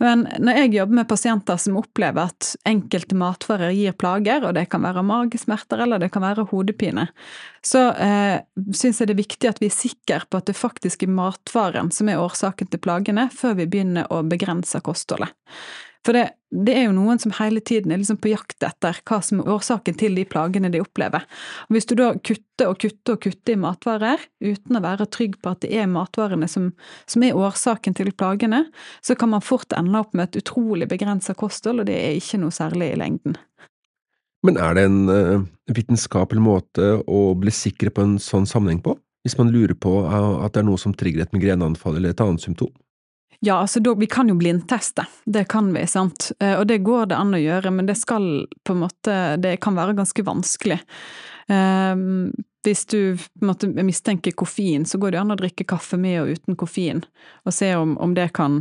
Men 0.03 0.25
når 0.39 0.61
jeg 0.61 0.73
jobber 0.77 0.99
med 1.01 1.09
pasienter 1.09 1.61
som 1.61 1.79
opplever 1.79 2.31
at 2.31 2.53
enkelte 2.67 3.17
matvarer 3.17 3.75
gir 3.75 3.95
plager, 3.97 4.45
og 4.47 4.57
det 4.57 4.67
kan 4.71 4.83
være 4.85 5.05
magesmerter 5.07 5.85
eller 5.85 6.03
det 6.03 6.11
kan 6.13 6.25
være 6.25 6.47
hodepine, 6.51 7.07
så 7.65 7.89
eh, 7.93 8.37
syns 8.75 9.01
jeg 9.01 9.09
det 9.09 9.17
er 9.17 9.23
viktig 9.23 9.49
at 9.49 9.59
vi 9.63 9.71
er 9.71 9.75
sikre 9.75 10.21
på 10.27 10.39
at 10.39 10.47
det 10.49 10.57
faktisk 10.57 11.03
er 11.03 11.11
matvaren 11.15 11.91
som 11.93 12.09
er 12.11 12.21
årsaken 12.21 12.71
til 12.71 12.83
plagene, 12.83 13.27
før 13.33 13.57
vi 13.61 13.69
begynner 13.69 14.09
å 14.13 14.23
begrense 14.27 14.81
kostholdet. 14.85 15.33
For 16.05 16.15
det, 16.15 16.23
det, 16.51 16.73
er 16.77 16.85
jo 16.87 16.95
noen 16.95 17.19
som 17.19 17.33
hele 17.39 17.61
tiden 17.63 17.91
er 17.91 17.99
liksom 18.01 18.19
på 18.21 18.31
jakt 18.31 18.63
etter 18.63 18.99
hva 19.07 19.19
som 19.25 19.41
er 19.41 19.49
årsaken 19.51 19.97
til 19.99 20.15
de 20.17 20.23
plagene 20.29 20.71
de 20.73 20.81
opplever. 20.83 21.25
Og 21.67 21.75
Hvis 21.75 21.89
du 21.89 21.95
da 21.99 22.11
kutter 22.15 22.71
og 22.71 22.79
kutter 22.81 23.17
og 23.17 23.23
kutter 23.25 23.55
i 23.55 23.59
matvarer, 23.59 24.23
uten 24.43 24.79
å 24.79 24.83
være 24.83 25.09
trygg 25.11 25.39
på 25.41 25.53
at 25.53 25.65
det 25.65 25.73
er 25.75 25.89
matvarene 25.91 26.47
som, 26.51 26.71
som 27.09 27.25
er 27.25 27.37
årsaken 27.37 27.97
til 27.97 28.13
plagene, 28.15 28.65
så 29.01 29.17
kan 29.19 29.33
man 29.33 29.45
fort 29.45 29.75
ende 29.75 29.99
opp 29.99 30.15
med 30.15 30.29
et 30.29 30.41
utrolig 30.43 30.89
begrensa 30.91 31.35
kosthold, 31.37 31.83
og 31.83 31.89
det 31.89 31.99
er 31.99 32.17
ikke 32.21 32.41
noe 32.41 32.55
særlig 32.55 32.93
i 32.93 33.01
lengden. 33.03 33.37
Men 34.45 34.59
er 34.61 34.77
det 34.77 34.87
en 34.87 34.99
uh, 35.09 35.45
vitenskapelig 35.73 36.41
måte 36.43 36.93
å 37.03 37.21
bli 37.39 37.51
sikker 37.51 37.91
på 37.91 38.05
en 38.05 38.17
sånn 38.21 38.45
sammenheng 38.47 38.79
på? 38.85 38.93
Hvis 39.25 39.35
man 39.39 39.49
lurer 39.51 39.75
på 39.75 40.05
uh, 40.05 40.45
at 40.45 40.53
det 40.53 40.61
er 40.61 40.69
noe 40.69 40.79
som 40.79 40.93
trigger 40.95 41.25
et 41.25 41.33
migreneanfall 41.35 41.97
eller 41.97 42.13
et 42.13 42.23
annet 42.23 42.45
symptom? 42.45 42.71
Ja, 43.45 43.59
altså 43.61 43.79
da, 43.85 43.93
vi 43.93 44.07
kan 44.09 44.29
jo 44.31 44.35
blindteste, 44.39 45.05
det 45.25 45.45
kan 45.51 45.69
vi, 45.73 45.85
sant. 45.87 46.31
Eh, 46.41 46.55
og 46.57 46.65
det 46.69 46.79
går 46.85 47.11
det 47.11 47.19
an 47.19 47.37
å 47.37 47.41
gjøre, 47.41 47.71
men 47.73 47.89
det 47.89 47.99
skal 47.99 48.47
på 48.65 48.73
en 48.73 48.81
måte 48.81 49.17
Det 49.41 49.57
kan 49.61 49.77
være 49.77 49.97
ganske 49.97 50.25
vanskelig. 50.25 50.79
Um, 51.47 52.33
hvis 52.67 52.83
du 52.91 53.17
måtte 53.45 53.69
mistenke 53.85 54.33
koffein, 54.35 54.85
så 54.85 54.99
går 54.99 55.13
det 55.13 55.19
an 55.21 55.31
å 55.31 55.37
drikke 55.39 55.65
kaffe 55.67 55.95
med 55.99 56.19
og 56.21 56.31
uten 56.35 56.57
koffein, 56.59 57.03
og 57.47 57.55
se 57.55 57.69
om, 57.79 57.93
om 58.03 58.11
det 58.17 58.27
kan, 58.35 58.59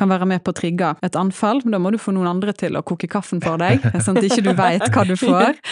kan, 0.00 0.08
være 0.08 0.28
med 0.30 0.44
på 0.44 0.54
å 0.54 0.56
trigge 0.56 0.94
et 1.04 1.18
anfall. 1.20 1.60
Men 1.64 1.76
da 1.76 1.80
må 1.82 1.92
du 1.92 1.98
få 2.00 2.14
noen 2.16 2.30
andre 2.30 2.54
til 2.56 2.78
å 2.78 2.84
koke 2.86 3.08
kaffen 3.10 3.42
for 3.44 3.60
deg, 3.60 3.84
sånn 4.04 4.20
at 4.20 4.28
ikke 4.28 4.46
du 4.46 4.52
veit 4.56 4.86
hva 4.88 5.06
du 5.08 5.16
får. 5.20 5.60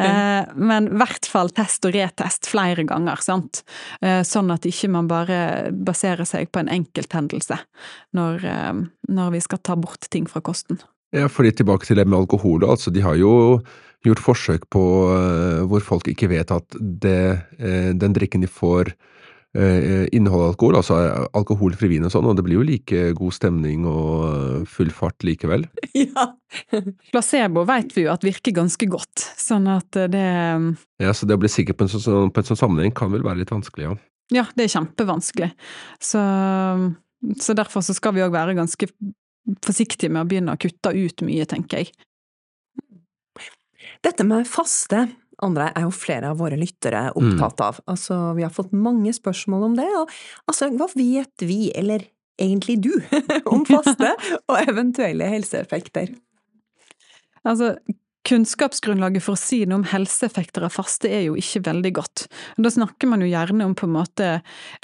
Eh, 0.00 0.46
men 0.56 0.86
i 0.88 0.98
hvert 0.98 1.26
fall 1.28 1.50
test 1.54 1.84
og 1.86 1.92
retest 1.94 2.48
flere 2.48 2.82
ganger, 2.88 3.20
sant? 3.22 3.60
Eh, 4.02 4.22
sånn 4.26 4.50
at 4.52 4.64
ikke 4.66 4.88
man 4.92 5.08
bare 5.10 5.70
baserer 5.70 6.26
seg 6.28 6.50
på 6.52 6.62
en 6.62 6.70
enkelthendelse 6.72 7.58
når, 8.16 8.46
eh, 8.48 8.80
når 9.12 9.34
vi 9.34 9.42
skal 9.44 9.60
ta 9.66 9.76
bort 9.78 10.08
ting 10.10 10.28
fra 10.30 10.42
kosten. 10.44 10.80
Ja, 11.14 11.28
fordi 11.30 11.52
tilbake 11.60 11.86
til 11.86 12.00
det 12.00 12.06
med 12.08 12.20
alkohol, 12.22 12.64
altså 12.66 12.92
de 12.94 13.02
har 13.04 13.18
jo 13.18 13.32
gjort 14.06 14.22
forsøk 14.24 14.66
på 14.72 14.82
uh, 15.12 15.62
hvor 15.68 15.84
folk 15.84 16.10
ikke 16.10 16.30
vet 16.32 16.52
at 16.54 16.76
det, 16.80 17.22
uh, 17.60 17.90
den 17.96 18.16
drikken 18.16 18.44
de 18.44 18.48
får 18.50 18.92
uh, 19.56 20.06
inneholder 20.16 20.52
alkohol, 20.52 20.78
altså 20.80 20.98
alkoholfri 21.36 21.90
vin 21.92 22.06
og 22.08 22.14
sånn, 22.14 22.28
og 22.30 22.38
det 22.38 22.44
blir 22.46 22.60
jo 22.60 22.66
like 22.66 23.10
god 23.18 23.36
stemning 23.36 23.84
og 23.90 24.68
full 24.70 24.92
fart 24.94 25.26
likevel. 25.26 25.68
Ja. 26.00 26.30
Placebo 27.10 27.64
vet 27.66 27.92
vi 27.96 28.04
jo 28.06 28.12
at 28.12 28.24
virker 28.24 28.54
ganske 28.56 28.86
godt, 28.90 29.24
sånn 29.38 29.66
at 29.70 29.98
det 30.10 30.28
Ja, 31.02 31.12
så 31.12 31.26
det 31.28 31.36
å 31.36 31.42
bli 31.42 31.50
sikker 31.50 31.76
på 31.76 31.84
en 31.86 31.90
sånn, 31.92 32.30
på 32.32 32.40
en 32.40 32.46
sånn 32.46 32.58
sammenheng 32.58 32.94
kan 32.96 33.10
vel 33.12 33.26
være 33.26 33.42
litt 33.42 33.52
vanskelig, 33.52 33.90
ja. 33.90 33.96
Ja, 34.30 34.44
det 34.54 34.68
er 34.68 34.74
kjempevanskelig. 34.76 35.50
Så, 35.98 36.20
så 37.42 37.56
derfor 37.58 37.82
så 37.82 37.96
skal 37.96 38.14
vi 38.14 38.22
òg 38.22 38.32
være 38.34 38.54
ganske 38.58 38.86
forsiktige 39.64 40.12
med 40.12 40.22
å 40.22 40.30
begynne 40.30 40.54
å 40.54 40.60
kutte 40.60 40.92
ut 40.94 41.24
mye, 41.26 41.46
tenker 41.50 41.82
jeg. 41.82 41.92
Dette 44.04 44.24
med 44.24 44.48
faste, 44.48 45.08
Andre, 45.40 45.70
er 45.76 45.86
jo 45.86 45.92
flere 45.94 46.32
av 46.32 46.40
våre 46.40 46.58
lyttere 46.60 47.06
opptatt 47.16 47.62
av. 47.64 47.78
Mm. 47.80 47.86
Altså, 47.94 48.16
vi 48.36 48.44
har 48.44 48.52
fått 48.52 48.74
mange 48.76 49.12
spørsmål 49.16 49.70
om 49.70 49.76
det, 49.78 49.88
og 49.96 50.12
altså, 50.50 50.68
hva 50.76 50.88
vet 50.92 51.44
vi, 51.46 51.70
eller 51.76 52.04
egentlig 52.40 52.80
du, 52.84 52.92
om 53.52 53.64
faste 53.68 54.14
og 54.50 54.60
eventuelle 54.60 55.28
helseeffekter? 55.32 56.12
Altså, 57.48 57.74
Kunnskapsgrunnlaget 58.28 59.24
for 59.24 59.32
å 59.32 59.40
si 59.40 59.62
noe 59.64 59.80
om 59.80 59.86
helseeffekter 59.88 60.66
av 60.66 60.74
faste 60.74 61.08
er 61.08 61.22
jo 61.24 61.38
ikke 61.40 61.62
veldig 61.70 61.92
godt. 61.96 62.26
Da 62.60 62.72
snakker 62.72 63.08
man 63.08 63.24
jo 63.24 63.30
gjerne 63.30 63.64
om 63.64 63.72
på 63.78 63.88
en 63.88 63.94
måte 63.94 64.26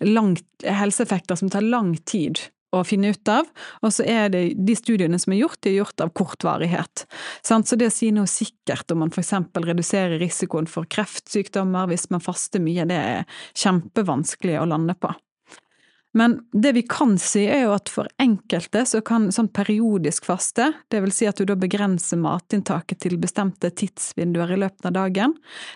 langt, 0.00 0.46
helseeffekter 0.64 1.36
som 1.36 1.52
tar 1.52 1.66
lang 1.66 1.92
tid 2.08 2.40
å 2.74 2.82
finne 2.86 3.12
ut 3.14 3.30
av, 3.30 3.48
og 3.82 3.92
så 3.94 4.06
er 4.08 4.30
det 4.32 4.42
de 4.58 4.76
studiene 4.78 5.18
som 5.22 5.34
er 5.34 5.42
gjort, 5.44 5.60
de 5.62 5.72
er 5.72 5.78
gjort 5.80 6.02
av 6.02 6.12
kortvarighet. 6.16 7.06
Så 7.46 7.60
det 7.76 7.90
å 7.90 7.94
si 7.94 8.10
noe 8.14 8.30
sikkert 8.30 8.90
om 8.92 9.04
man 9.04 9.12
f.eks. 9.14 9.34
reduserer 9.54 10.18
risikoen 10.22 10.68
for 10.70 10.88
kreftsykdommer 10.90 11.90
hvis 11.90 12.10
man 12.10 12.24
faster 12.24 12.62
mye, 12.62 12.88
det 12.88 12.98
er 12.98 13.40
kjempevanskelig 13.54 14.60
å 14.60 14.68
lande 14.72 14.98
på. 14.98 15.14
Men 16.16 16.38
det 16.52 16.72
vi 16.72 16.82
kan 16.88 17.18
si, 17.20 17.42
er 17.44 17.66
jo 17.66 17.74
at 17.74 17.90
for 17.92 18.08
enkelte 18.22 18.86
så 18.88 19.02
kan 19.04 19.26
sånn 19.34 19.50
periodisk 19.52 20.24
faste, 20.24 20.70
vil 20.88 21.12
si 21.12 21.28
at 21.28 21.36
du 21.36 21.44
da 21.44 21.58
begrenser 21.60 22.16
matinntaket 22.16 23.02
til 23.04 23.18
bestemte 23.20 23.68
tidsvinduer 23.68 24.54
i 24.54 24.60
løpet 24.62 24.88
av 24.88 24.94
dagen, 24.96 25.34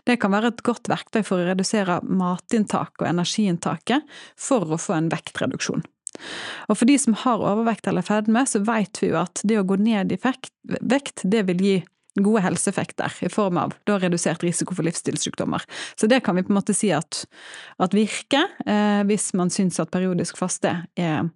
det 0.08 0.16
kan 0.22 0.32
være 0.32 0.54
et 0.54 0.64
godt 0.64 0.88
verktøy 0.88 1.20
for 1.28 1.42
å 1.42 1.50
redusere 1.50 2.00
matinntaket 2.08 3.04
og 3.04 3.10
energiinntaket 3.10 4.16
for 4.40 4.64
å 4.64 4.80
få 4.80 4.96
en 4.96 5.12
vektreduksjon. 5.12 5.84
Og 6.68 6.78
for 6.78 6.88
de 6.90 6.98
som 7.00 7.16
har 7.24 7.42
overvekt 7.42 7.88
eller 7.90 8.06
fedme, 8.06 8.44
så 8.46 8.62
vet 8.66 9.02
vi 9.02 9.12
jo 9.12 9.20
at 9.22 9.42
det 9.46 9.60
å 9.60 9.66
gå 9.66 9.78
ned 9.80 10.12
i 10.14 10.20
vekt, 10.20 11.24
det 11.24 11.46
vil 11.48 11.64
gi 11.64 11.78
gode 12.18 12.42
helseeffekter 12.42 13.12
i 13.22 13.28
form 13.30 13.58
av 13.60 13.74
da 13.86 13.98
redusert 14.02 14.42
risiko 14.42 14.74
for 14.74 14.86
livsstilssykdommer. 14.86 15.62
Så 15.96 16.08
det 16.10 16.22
kan 16.26 16.36
vi 16.36 16.42
på 16.42 16.52
en 16.52 16.58
måte 16.58 16.74
si 16.76 16.90
at, 16.94 17.22
at 17.78 17.94
virker, 17.94 18.50
eh, 18.66 19.02
hvis 19.08 19.30
man 19.38 19.52
syns 19.54 19.78
at 19.82 19.92
periodisk 19.94 20.40
faste 20.40 20.74
er, 20.98 21.30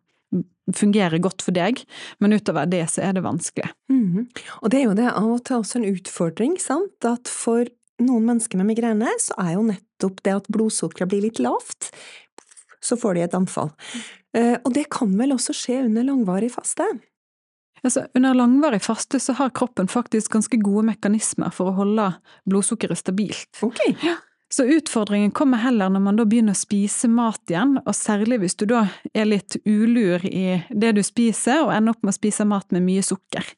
fungerer 0.74 1.22
godt 1.22 1.44
for 1.44 1.54
deg, 1.54 1.84
men 2.22 2.34
utover 2.34 2.66
det 2.70 2.82
så 2.90 3.04
er 3.06 3.16
det 3.16 3.24
vanskelig. 3.24 3.70
Mm. 3.92 4.26
Og 4.62 4.70
det 4.72 4.80
er 4.80 4.86
jo 4.88 4.98
det 4.98 5.10
av 5.12 5.30
og 5.36 5.42
til 5.46 5.60
også 5.60 5.80
en 5.80 5.88
utfordring, 5.92 6.58
sant, 6.62 6.96
at 7.06 7.30
for 7.30 7.68
noen 8.02 8.26
mennesker 8.26 8.58
med 8.58 8.72
migrene 8.72 9.12
så 9.22 9.36
er 9.38 9.54
jo 9.54 9.66
nettopp 9.68 10.22
det 10.26 10.34
at 10.40 10.48
blodsukkeret 10.52 11.12
blir 11.12 11.26
litt 11.28 11.40
lavt, 11.42 11.92
så 12.84 12.98
får 13.00 13.16
de 13.16 13.24
et 13.24 13.36
anfall. 13.36 13.72
Eh, 14.36 14.56
og 14.60 14.72
det 14.76 14.88
kan 14.92 15.12
vel 15.18 15.34
også 15.36 15.56
skje 15.56 15.80
under 15.86 16.06
langvarig 16.06 16.52
faste? 16.54 16.86
Altså, 17.84 18.06
under 18.16 18.36
langvarig 18.36 18.80
faste 18.84 19.20
så 19.20 19.34
har 19.36 19.52
kroppen 19.56 19.90
faktisk 19.92 20.32
ganske 20.32 20.60
gode 20.62 20.86
mekanismer 20.88 21.52
for 21.52 21.70
å 21.70 21.78
holde 21.82 22.10
blodsukkeret 22.48 23.00
stabilt. 23.00 23.50
Okay. 23.64 23.96
Ja. 24.04 24.16
Så 24.56 24.64
utfordringen 24.64 25.30
kommer 25.30 25.58
heller 25.58 25.88
når 25.90 26.00
man 26.00 26.18
da 26.18 26.24
begynner 26.30 26.54
å 26.54 26.58
spise 26.58 27.08
mat 27.10 27.50
igjen, 27.50 27.72
og 27.80 27.96
særlig 27.98 28.36
hvis 28.38 28.54
du 28.60 28.68
da 28.70 28.84
er 29.10 29.26
litt 29.26 29.56
ulur 29.66 30.22
i 30.28 30.60
det 30.70 30.92
du 30.94 31.00
spiser 31.02 31.64
og 31.64 31.72
ender 31.74 31.96
opp 31.96 32.04
med 32.06 32.12
å 32.12 32.14
spise 32.14 32.46
mat 32.46 32.70
med 32.70 32.84
mye 32.86 33.02
sukker. 33.02 33.48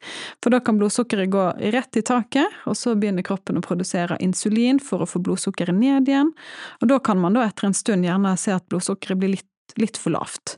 For 0.41 0.55
da 0.55 0.63
kan 0.65 0.81
blodsukkeret 0.81 1.29
gå 1.35 1.45
rett 1.77 2.01
i 2.01 2.05
taket, 2.07 2.57
og 2.65 2.81
så 2.81 2.97
begynner 2.97 3.27
kroppen 3.29 3.61
å 3.61 3.65
produsere 3.67 4.17
insulin 4.25 4.81
for 4.81 5.05
å 5.05 5.11
få 5.11 5.21
blodsukkeret 5.27 5.77
ned 5.77 6.09
igjen, 6.09 6.33
og 6.81 6.89
da 6.95 7.03
kan 7.05 7.21
man 7.21 7.37
da 7.37 7.45
etter 7.45 7.69
en 7.69 7.77
stund 7.77 8.09
gjerne 8.09 8.33
se 8.41 8.57
at 8.57 8.65
blodsukkeret 8.73 9.21
blir 9.21 9.37
litt 9.37 9.53
litt 9.77 9.99
for 10.01 10.15
lavt. 10.15 10.55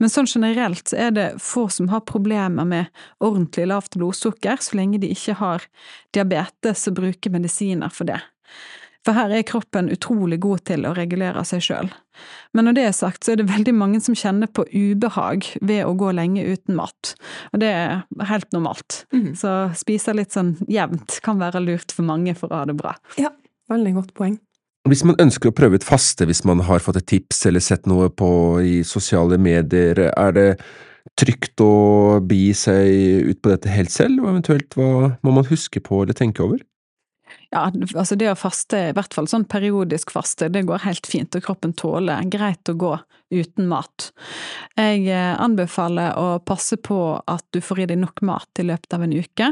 Men 0.00 0.08
sånn 0.08 0.30
generelt 0.30 0.88
så 0.88 0.96
er 0.96 1.10
det 1.12 1.30
få 1.42 1.66
som 1.68 1.90
har 1.92 2.06
problemer 2.08 2.64
med 2.64 3.02
ordentlig 3.20 3.66
lavt 3.68 3.98
blodsukker, 4.00 4.62
så 4.64 4.78
lenge 4.78 5.02
de 5.02 5.10
ikke 5.12 5.36
har 5.42 5.66
diabetes 6.16 6.86
og 6.88 7.02
bruker 7.02 7.34
medisiner 7.34 7.92
for 7.92 8.08
det. 8.08 8.22
For 9.04 9.16
her 9.16 9.32
er 9.36 9.44
kroppen 9.44 9.90
utrolig 9.92 10.38
god 10.40 10.64
til 10.70 10.86
å 10.88 10.94
regulere 10.96 11.42
seg 11.44 11.62
sjøl. 11.64 11.90
Men 12.56 12.68
når 12.68 12.76
det 12.78 12.84
er 12.88 12.94
sagt, 12.96 13.24
så 13.24 13.34
er 13.34 13.40
det 13.40 13.50
veldig 13.50 13.74
mange 13.76 14.00
som 14.00 14.16
kjenner 14.16 14.48
på 14.48 14.64
ubehag 14.70 15.44
ved 15.60 15.82
å 15.84 15.92
gå 15.98 16.12
lenge 16.16 16.44
uten 16.46 16.78
mat. 16.78 17.12
Og 17.52 17.60
det 17.60 17.72
er 17.74 18.24
helt 18.30 18.48
normalt. 18.56 19.02
Mm. 19.12 19.34
Så 19.36 19.52
spise 19.76 20.14
litt 20.16 20.32
sånn 20.32 20.54
jevnt 20.70 21.18
kan 21.26 21.42
være 21.42 21.62
lurt 21.64 21.92
for 21.92 22.06
mange 22.08 22.36
for 22.38 22.52
å 22.52 22.62
ha 22.62 22.70
det 22.70 22.78
bra. 22.78 22.94
Ja, 23.20 23.34
veldig 23.72 23.96
godt 23.98 24.16
poeng. 24.16 24.38
Hvis 24.88 25.04
man 25.08 25.16
ønsker 25.20 25.48
å 25.48 25.56
prøve 25.56 25.80
ut 25.80 25.86
faste, 25.86 26.26
hvis 26.28 26.44
man 26.48 26.60
har 26.64 26.82
fått 26.84 27.00
et 27.00 27.08
tips 27.08 27.46
eller 27.48 27.62
sett 27.64 27.88
noe 27.88 28.10
på 28.12 28.28
i 28.60 28.74
sosiale 28.84 29.38
medier, 29.40 30.00
er 30.12 30.36
det 30.36 30.48
trygt 31.20 31.60
å 31.64 32.20
bi 32.24 32.50
seg 32.56 33.30
ut 33.30 33.40
på 33.40 33.52
dette 33.52 33.72
helt 33.72 33.92
selv, 33.92 34.22
og 34.22 34.34
eventuelt 34.34 34.76
hva 34.76 35.14
må 35.24 35.34
man 35.36 35.48
huske 35.48 35.80
på 35.84 36.02
eller 36.02 36.16
tenke 36.16 36.44
over? 36.44 36.60
Ja, 37.54 37.64
altså 37.94 38.16
det 38.18 38.28
å 38.30 38.36
faste, 38.38 38.80
i 38.90 38.94
hvert 38.96 39.14
fall 39.14 39.28
sånn 39.30 39.46
periodisk 39.48 40.12
faste, 40.14 40.50
det 40.52 40.64
går 40.68 40.82
helt 40.84 41.06
fint, 41.08 41.34
og 41.36 41.44
kroppen 41.46 41.74
tåler 41.76 42.24
greit 42.30 42.68
å 42.68 42.76
gå 42.78 42.94
uten 43.34 43.68
mat. 43.70 44.10
Jeg 44.78 45.06
eh, 45.08 45.34
anbefaler 45.40 46.18
å 46.20 46.38
passe 46.44 46.76
på 46.76 46.98
at 47.18 47.44
du 47.54 47.60
får 47.64 47.84
i 47.84 47.86
deg 47.92 48.00
nok 48.02 48.22
mat 48.26 48.60
i 48.60 48.66
løpet 48.66 48.96
av 48.96 49.06
en 49.06 49.14
uke, 49.14 49.50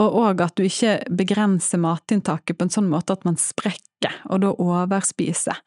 og 0.00 0.18
òg 0.22 0.44
at 0.44 0.56
du 0.56 0.66
ikke 0.66 0.98
begrenser 1.12 1.82
matinntaket 1.82 2.58
på 2.58 2.68
en 2.68 2.74
sånn 2.76 2.90
måte 2.92 3.16
at 3.16 3.26
man 3.28 3.40
sprekker, 3.40 4.20
og 4.30 4.44
da 4.44 4.52
overspiser. 4.52 5.58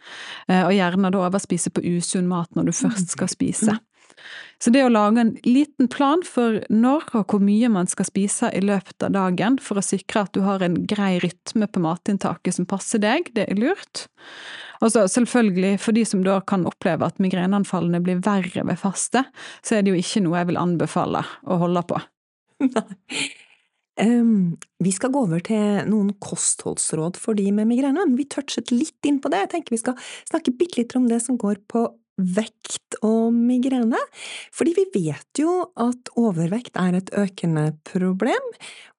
Eh, 0.47 0.63
og 0.63 0.73
gjerne 0.75 1.13
da 1.13 1.25
overspiser 1.27 1.75
på 1.75 1.85
usunn 1.95 2.29
mat 2.31 2.53
når 2.55 2.69
du 2.71 2.77
først 2.77 3.17
skal 3.17 3.31
spise. 3.31 3.79
Så 4.61 4.71
det 4.71 4.85
å 4.85 4.91
lage 4.91 5.21
en 5.21 5.33
liten 5.45 5.89
plan 5.91 6.23
for 6.25 6.61
når 6.71 7.09
og 7.17 7.33
hvor 7.33 7.41
mye 7.43 7.69
man 7.71 7.89
skal 7.91 8.07
spise 8.07 8.49
i 8.55 8.63
løpet 8.63 9.03
av 9.05 9.13
dagen, 9.15 9.59
for 9.61 9.79
å 9.79 9.83
sikre 9.85 10.25
at 10.25 10.33
du 10.35 10.41
har 10.45 10.63
en 10.63 10.77
grei 10.87 11.17
rytme 11.23 11.67
på 11.67 11.83
matinntaket 11.83 12.57
som 12.57 12.67
passer 12.69 13.03
deg, 13.03 13.29
det 13.35 13.49
er 13.51 13.59
lurt. 13.59 14.07
Og 14.83 14.91
så 14.93 15.05
selvfølgelig, 15.11 15.77
for 15.83 15.95
de 15.95 16.03
som 16.07 16.23
da 16.25 16.39
kan 16.47 16.65
oppleve 16.67 17.07
at 17.07 17.21
migreneanfallene 17.23 18.01
blir 18.03 18.21
verre 18.25 18.65
ved 18.67 18.79
faste, 18.81 19.25
så 19.65 19.77
er 19.77 19.85
det 19.85 19.93
jo 19.93 20.01
ikke 20.01 20.23
noe 20.25 20.39
jeg 20.41 20.51
vil 20.51 20.61
anbefale 20.61 21.23
å 21.43 21.59
holde 21.61 21.83
på. 21.89 21.99
Um, 23.99 24.55
vi 24.85 24.95
skal 24.95 25.13
gå 25.13 25.25
over 25.27 25.43
til 25.45 25.83
noen 25.91 26.13
kostholdsråd 26.23 27.19
for 27.21 27.37
de 27.37 27.51
med 27.55 27.69
migrene, 27.71 28.01
men 28.01 28.17
vi 28.19 28.27
touchet 28.31 28.73
litt 28.73 29.07
inn 29.07 29.21
på 29.23 29.31
det. 29.31 29.45
Jeg 29.45 29.53
tenker 29.55 29.75
vi 29.75 29.83
skal 29.83 29.99
snakke 30.31 30.55
bitte 30.55 30.81
litt 30.81 30.97
om 30.99 31.07
det 31.11 31.21
som 31.23 31.39
går 31.39 31.61
på 31.71 31.87
vekt 32.15 32.97
og 33.03 33.33
migrene, 33.35 33.99
fordi 34.55 34.75
vi 34.77 34.85
vet 34.93 35.41
jo 35.41 35.65
at 35.75 36.11
overvekt 36.19 36.79
er 36.79 36.97
et 36.99 37.11
økende 37.17 37.71
problem, 37.87 38.53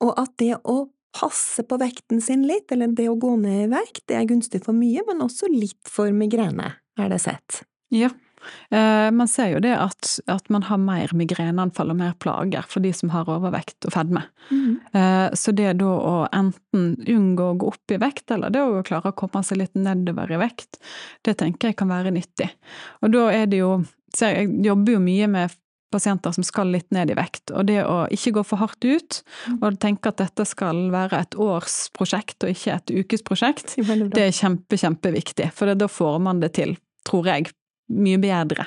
og 0.05 0.12
at 0.20 0.35
det 0.42 0.52
å 0.64 0.85
passe 1.16 1.64
på 1.64 1.79
vekten 1.81 2.20
sin 2.20 2.44
litt, 2.48 2.68
eller 2.72 2.92
det 2.92 3.09
å 3.09 3.16
gå 3.20 3.33
ned 3.40 3.66
i 3.66 3.72
vekt, 3.72 4.05
det 4.11 4.18
er 4.18 4.29
gunstig 4.29 4.61
for 4.66 4.76
mye, 4.76 5.05
men 5.09 5.24
også 5.24 5.48
litt 5.52 5.88
for 5.88 6.12
migrene, 6.12 6.74
er 7.00 7.12
det 7.12 7.22
sett. 7.24 7.62
Ja, 7.94 8.11
man 8.71 9.29
ser 9.31 9.53
jo 9.55 9.61
det 9.63 9.75
at, 9.79 10.11
at, 10.31 10.49
man 10.53 10.67
har 10.69 10.81
mer 10.83 11.13
migreneanfall 11.17 11.93
og 11.93 11.99
mer 12.01 12.15
plager 12.23 12.67
for 12.69 12.85
de 12.85 12.93
som 12.97 13.13
har 13.15 13.29
overvekt 13.31 13.89
og 13.89 13.95
fedme. 13.95 14.23
Mm. 14.51 15.33
Så 15.37 15.55
det 15.57 15.77
da 15.81 15.91
å 15.91 16.15
enten 16.35 16.95
unngå 17.03 17.51
å 17.51 17.59
gå 17.61 17.71
opp 17.73 17.95
i 17.95 18.01
vekt, 18.03 18.31
eller 18.35 18.55
det 18.55 18.63
å 18.63 18.83
klare 18.87 19.13
å 19.13 19.19
komme 19.19 19.43
seg 19.47 19.63
litt 19.63 19.79
nedover 19.79 20.33
i 20.33 20.41
vekt, 20.41 20.81
det 21.27 21.37
tenker 21.43 21.73
jeg 21.73 21.79
kan 21.81 21.91
være 21.91 22.15
nyttig. 22.15 22.51
Og 23.03 23.15
da 23.15 23.29
er 23.35 23.47
det 23.51 23.63
jo 23.63 23.77
Jeg 24.17 24.49
jobber 24.65 24.95
jo 24.95 25.01
mye 25.03 25.27
med 25.29 25.53
pasienter 25.93 26.33
som 26.33 26.45
skal 26.47 26.71
litt 26.75 26.89
ned 26.95 27.11
i 27.13 27.17
vekt. 27.17 27.53
Og 27.55 27.67
det 27.69 27.81
å 27.87 28.05
ikke 28.13 28.37
gå 28.39 28.45
for 28.47 28.63
hardt 28.63 28.85
ut, 28.85 29.21
mm. 29.47 29.61
og 29.61 29.79
tenke 29.83 30.13
at 30.13 30.21
dette 30.23 30.47
skal 30.49 30.87
være 30.95 31.23
et 31.25 31.37
årsprosjekt 31.41 32.47
og 32.47 32.55
ikke 32.55 32.79
et 32.79 32.95
ukesprosjekt, 33.03 33.77
det 34.15 34.27
er 34.27 34.35
kjempe, 34.35 34.79
kjempeviktig. 34.81 35.51
For 35.57 35.73
da 35.79 35.91
får 35.91 36.19
man 36.27 36.43
det 36.43 36.55
til, 36.59 36.77
tror 37.09 37.31
jeg, 37.31 37.53
mye 37.92 38.18
bedre. 38.22 38.66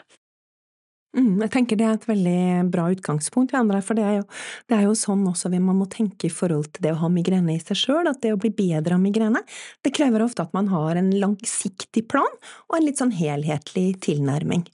Mm, 1.18 1.40
jeg 1.42 1.50
tenker 1.56 1.78
det 1.78 1.86
er 1.88 1.96
et 1.98 2.06
veldig 2.06 2.42
bra 2.70 2.86
utgangspunkt, 2.94 3.56
andre, 3.58 3.80
for 3.82 3.98
det 3.98 4.04
er, 4.06 4.18
jo, 4.20 4.26
det 4.70 4.78
er 4.78 4.84
jo 4.86 4.98
sånn 4.98 5.24
også 5.26 5.50
man 5.56 5.80
må 5.80 5.88
tenke 5.90 6.28
i 6.28 6.34
forhold 6.34 6.70
til 6.76 6.86
det 6.86 6.92
å 6.94 7.00
ha 7.02 7.10
migrene 7.10 7.56
i 7.56 7.62
seg 7.64 7.80
sjøl, 7.82 8.10
at 8.12 8.22
det 8.22 8.36
å 8.36 8.42
bli 8.42 8.52
bedre 8.54 8.94
av 8.94 9.02
migrene, 9.02 9.42
det 9.82 9.94
krever 9.98 10.22
ofte 10.22 10.46
at 10.46 10.54
man 10.54 10.70
har 10.70 11.00
en 11.02 11.10
langsiktig 11.10 12.06
plan 12.12 12.30
og 12.70 12.78
en 12.78 12.86
litt 12.86 13.02
sånn 13.02 13.16
helhetlig 13.18 13.96
tilnærming. 14.06 14.68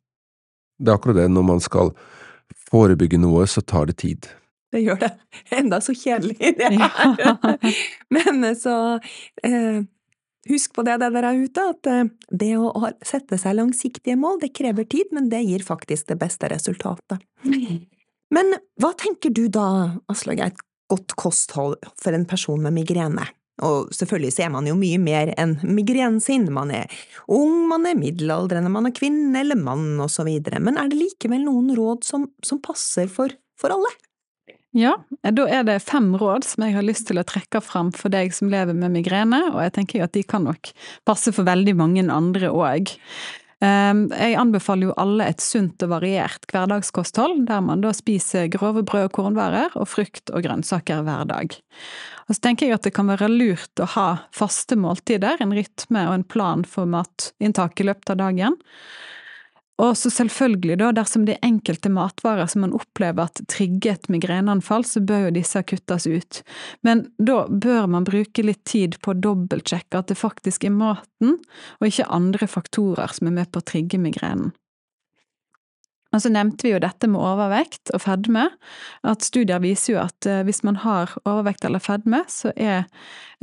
Det 0.75 0.91
er 0.91 0.99
akkurat 0.99 1.21
det, 1.21 1.29
når 1.31 1.47
man 1.53 1.63
skal 1.63 1.93
forebygge 2.67 3.21
noe, 3.21 3.47
så 3.47 3.63
tar 3.63 3.88
det 3.88 4.01
tid. 4.03 4.27
Det 4.75 4.84
gjør 4.84 4.99
det. 5.05 5.12
Enda 5.55 5.79
så 5.79 5.95
kjedelig 5.95 6.55
det 6.60 6.67
er. 6.67 7.75
Men 8.15 8.49
så 8.60 8.75
eh, 9.39 9.86
Husk 10.49 10.75
på 10.77 10.84
det 10.86 10.99
der 11.01 11.25
ute, 11.34 11.63
at 11.71 11.89
eh, 11.89 12.12
det 12.29 12.51
å 12.60 12.69
sette 13.05 13.39
seg 13.41 13.58
langsiktige 13.58 14.17
mål, 14.19 14.39
det 14.43 14.53
krever 14.58 14.86
tid, 14.89 15.10
men 15.15 15.31
det 15.31 15.41
gir 15.47 15.65
faktisk 15.65 16.12
det 16.12 16.19
beste 16.21 16.49
resultatet. 16.51 17.23
Men 18.36 18.53
hva 18.81 18.91
tenker 18.97 19.34
du 19.34 19.47
da, 19.53 19.95
Aslaug, 20.12 20.41
er 20.41 20.53
et 20.53 20.62
godt 20.91 21.15
kosthold 21.17 21.77
for 22.01 22.13
en 22.13 22.27
person 22.29 22.62
med 22.62 22.75
migrene? 22.77 23.25
Og 23.63 23.91
selvfølgelig 23.95 24.34
ser 24.36 24.49
man 24.51 24.67
jo 24.67 24.75
mye 24.75 24.99
mer 24.99 25.31
enn 25.39 25.55
migrenen 25.63 26.19
sin, 26.23 26.49
man 26.51 26.73
er 26.75 26.91
ung, 27.31 27.69
man 27.69 27.88
er 27.88 27.95
middelaldrende, 27.95 28.71
man 28.73 28.89
er 28.89 28.95
kvinne 28.97 29.39
eller 29.39 29.60
mann 29.60 29.93
og 30.03 30.12
så 30.12 30.25
videre, 30.27 30.60
men 30.60 30.75
er 30.81 30.91
det 30.91 30.99
likevel 30.99 31.45
noen 31.45 31.71
råd 31.77 32.03
som, 32.03 32.27
som 32.43 32.60
passer 32.63 33.08
for, 33.12 33.31
for 33.60 33.71
alle? 33.77 33.93
Ja, 34.75 34.97
da 35.23 35.45
er 35.47 35.63
det 35.63 35.77
fem 35.88 36.09
råd 36.19 36.43
som 36.43 36.65
jeg 36.65 36.75
har 36.75 36.83
lyst 36.83 37.07
til 37.07 37.21
å 37.21 37.23
trekke 37.23 37.61
fram 37.63 37.93
for 37.95 38.11
deg 38.11 38.33
som 38.35 38.49
lever 38.51 38.75
med 38.75 38.91
migrene, 38.97 39.39
og 39.53 39.61
jeg 39.63 39.71
tenker 39.77 40.03
at 40.03 40.11
de 40.17 40.25
kan 40.27 40.43
nok 40.43 40.73
passe 41.07 41.31
for 41.31 41.47
veldig 41.47 41.77
mange 41.79 42.03
andre 42.11 42.51
òg. 42.51 42.91
Ehm, 43.63 44.09
jeg 44.11 44.35
anbefaler 44.35 44.89
jo 44.89 44.97
alle 44.99 45.29
et 45.31 45.39
sunt 45.39 45.79
og 45.85 45.93
variert 45.93 46.43
hverdagskosthold, 46.51 47.45
der 47.47 47.63
man 47.63 47.85
da 47.85 47.93
spiser 47.95 48.51
grove 48.51 48.83
brød 48.83 49.07
og 49.07 49.15
kornværer 49.15 49.79
og 49.79 49.88
frukt 49.93 50.33
og 50.33 50.43
grønnsaker 50.43 51.05
hver 51.07 51.23
dag. 51.31 51.55
Og 52.27 52.35
så 52.35 52.41
tenker 52.43 52.67
jeg 52.67 52.75
at 52.75 52.88
det 52.89 52.95
kan 52.97 53.07
være 53.07 53.31
lurt 53.31 53.79
å 53.79 53.88
ha 53.95 54.07
faste 54.35 54.75
måltider, 54.75 55.39
en 55.39 55.55
rytme 55.55 56.03
og 56.09 56.19
en 56.19 56.27
plan 56.27 56.67
for 56.67 56.89
matinntak 56.89 57.79
i 57.79 57.88
løpet 57.88 58.11
av 58.11 58.19
dagen. 58.25 58.59
Og 59.81 59.97
så 59.99 60.09
selvfølgelig, 60.13 60.77
da, 60.79 60.91
dersom 60.95 61.25
det 61.27 61.35
er 61.35 61.49
enkelte 61.49 61.91
matvarer 61.91 62.47
som 62.47 62.63
man 62.63 62.75
opplever 62.77 63.27
at 63.27 63.41
trigger 63.51 63.97
et 63.97 64.09
migreneanfall, 64.11 64.85
så 64.88 65.03
bør 65.03 65.27
jo 65.27 65.33
disse 65.35 65.63
kuttes 65.67 66.07
ut. 66.07 66.41
Men 66.88 67.05
da 67.19 67.41
bør 67.49 67.89
man 67.91 68.07
bruke 68.07 68.45
litt 68.45 68.63
tid 68.69 68.95
på 69.03 69.11
å 69.11 69.19
dobbeltsjekke 69.19 69.99
at 69.99 70.11
det 70.11 70.19
faktisk 70.19 70.63
er 70.63 70.75
maten, 70.75 71.39
og 71.81 71.89
ikke 71.89 72.07
andre 72.07 72.47
faktorer 72.47 73.11
som 73.17 73.27
er 73.27 73.35
med 73.41 73.51
på 73.51 73.59
å 73.59 73.67
trigge 73.67 73.99
migrenen. 73.99 74.55
Og 76.15 76.23
så 76.23 76.32
nevnte 76.32 76.63
vi 76.63 76.71
jo 76.71 76.80
dette 76.80 77.10
med 77.12 77.19
overvekt 77.19 77.91
og 77.95 78.01
fedme, 78.06 78.47
at 79.04 79.25
studier 79.25 79.60
viser 79.63 79.95
jo 79.95 80.01
at 80.06 80.28
eh, 80.30 80.43
hvis 80.47 80.63
man 80.63 80.80
har 80.86 81.12
overvekt 81.25 81.67
eller 81.67 81.84
fedme, 81.84 82.21
så 82.32 82.54
er, 82.56 82.86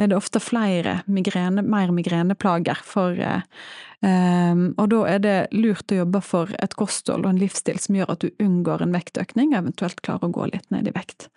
det 0.00 0.16
ofte 0.16 0.40
flere 0.40 1.02
migrene, 1.06 1.62
mer 1.62 1.92
migreneplager 1.92 2.80
for 2.86 3.12
um, 3.12 4.62
Og 4.80 4.86
da 4.90 5.00
er 5.10 5.20
det 5.22 5.36
lurt 5.52 5.92
å 5.92 6.00
jobbe 6.00 6.22
for 6.24 6.54
et 6.64 6.74
kosthold 6.80 7.26
og 7.26 7.34
en 7.34 7.42
livsstil 7.42 7.78
som 7.78 7.98
gjør 7.98 8.14
at 8.14 8.24
du 8.24 8.30
unngår 8.42 8.82
en 8.82 8.96
vektøkning, 8.96 9.52
eventuelt 9.54 10.00
klarer 10.00 10.30
å 10.30 10.34
gå 10.34 10.48
litt 10.54 10.72
ned 10.72 10.88
i 10.88 10.94
vekt. 10.96 11.28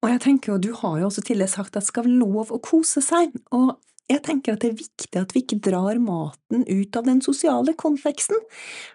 Og 0.00 0.10
jeg 0.10 0.22
tenker 0.24 0.52
jo, 0.52 0.58
Du 0.58 0.72
har 0.80 0.98
jo 0.98 1.06
også 1.08 1.22
tidligere 1.22 1.54
sagt 1.54 1.76
at 1.76 1.84
det 1.84 1.92
skal 1.92 2.10
lov 2.10 2.50
å 2.50 2.60
kose 2.64 3.02
seg, 3.04 3.32
og 3.52 3.76
jeg 4.10 4.24
tenker 4.26 4.56
at 4.56 4.64
det 4.64 4.72
er 4.72 4.80
viktig 4.80 5.20
at 5.20 5.34
vi 5.34 5.44
ikke 5.44 5.60
drar 5.70 6.00
maten 6.02 6.64
ut 6.66 6.98
av 6.98 7.06
den 7.06 7.22
sosiale 7.24 7.76
konteksten, 7.78 8.38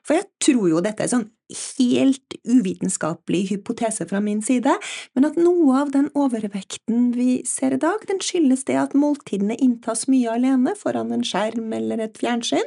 for 0.04 0.20
jeg 0.20 0.28
tror 0.44 0.70
jo 0.74 0.84
dette 0.84 1.06
er 1.06 1.12
sånn 1.14 1.30
helt 1.46 2.36
uvitenskapelig 2.50 3.44
hypotese 3.52 4.08
fra 4.10 4.20
min 4.24 4.42
side, 4.46 4.72
men 5.14 5.28
at 5.28 5.38
noe 5.38 5.78
av 5.84 5.92
den 5.94 6.10
overvekten 6.18 7.12
vi 7.16 7.44
ser 7.48 7.76
i 7.76 7.82
dag, 7.82 8.02
den 8.10 8.22
skyldes 8.24 8.66
det 8.66 8.80
at 8.82 8.98
måltidene 8.98 9.58
inntas 9.62 10.08
mye 10.12 10.34
alene 10.34 10.74
foran 10.80 11.14
en 11.14 11.26
skjerm 11.26 11.74
eller 11.78 12.02
et 12.08 12.18
fjernsyn, 12.18 12.66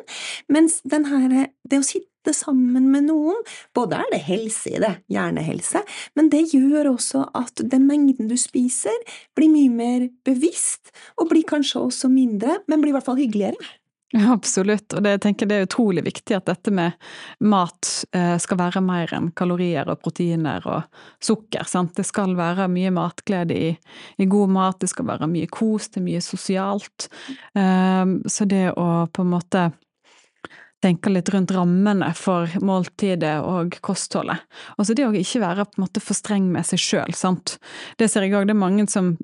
mens 0.48 0.80
her, 0.88 1.48
det 1.68 1.82
å 1.82 1.86
sitte 1.86 2.06
sammen 2.36 2.90
med 2.92 3.08
noen, 3.08 3.40
både 3.76 4.02
er 4.02 4.12
det 4.12 4.22
helse 4.28 4.74
i 4.74 4.82
det, 4.82 4.94
hjernehelse, 5.12 5.82
men 6.18 6.30
det 6.32 6.46
gjør 6.54 6.92
også 6.94 7.28
at 7.38 7.64
den 7.64 7.88
mengden 7.88 8.30
du 8.30 8.36
spiser, 8.40 8.94
blir 9.38 9.52
mye 9.52 9.72
mer 9.72 10.08
bevisst, 10.28 10.92
og 11.18 11.30
blir 11.32 11.46
kanskje 11.48 11.84
også 11.88 12.12
mindre, 12.12 12.60
men 12.68 12.82
blir 12.82 12.92
i 12.92 12.98
hvert 12.98 13.08
fall 13.08 13.20
hyggeligere. 13.20 13.76
Ja, 14.10 14.30
absolutt, 14.32 14.94
og 14.96 15.02
det, 15.04 15.10
jeg 15.18 15.20
tenker 15.20 15.48
det 15.48 15.56
er 15.58 15.66
utrolig 15.66 16.00
viktig 16.06 16.32
at 16.32 16.46
dette 16.48 16.72
med 16.72 16.94
mat 17.44 17.90
eh, 18.16 18.38
skal 18.40 18.56
være 18.56 18.80
mer 18.80 19.10
enn 19.12 19.26
kalorier 19.36 19.90
og 19.92 20.00
proteiner 20.00 20.64
og 20.64 21.02
sukker. 21.20 21.68
Sant? 21.68 21.92
Det 21.98 22.06
skal 22.08 22.32
være 22.38 22.70
mye 22.72 22.92
matglede 22.96 23.58
i, 23.58 23.74
i, 24.16 24.24
god 24.24 24.54
mat, 24.54 24.78
det 24.80 24.88
skal 24.94 25.10
være 25.10 25.28
mye 25.28 25.50
kos, 25.52 25.90
det 25.92 26.00
er 26.00 26.06
mye 26.06 26.24
sosialt. 26.24 27.10
Um, 27.52 28.22
så 28.24 28.48
det 28.48 28.70
å 28.80 28.88
på 29.12 29.26
en 29.26 29.32
måte 29.34 29.66
tenke 30.84 31.10
litt 31.10 31.30
rundt 31.34 31.52
rammene 31.54 32.10
for 32.14 32.50
måltidet 32.62 33.36
og 33.42 33.78
kostholdet. 33.84 34.44
Og 34.78 34.86
så 34.86 34.94
det 34.94 35.06
å 35.08 35.12
ikke 35.16 35.42
være 35.42 35.66
på 35.66 35.78
en 35.78 35.84
måte 35.86 36.02
for 36.02 36.18
streng 36.18 36.48
med 36.54 36.66
seg 36.68 36.82
sjøl, 36.82 37.14
sant. 37.18 37.56
Det 37.98 38.10
ser 38.10 38.26
jeg 38.26 38.36
òg, 38.38 38.46
det 38.48 38.54
er 38.54 38.62
mange 38.62 38.86
som 38.90 39.14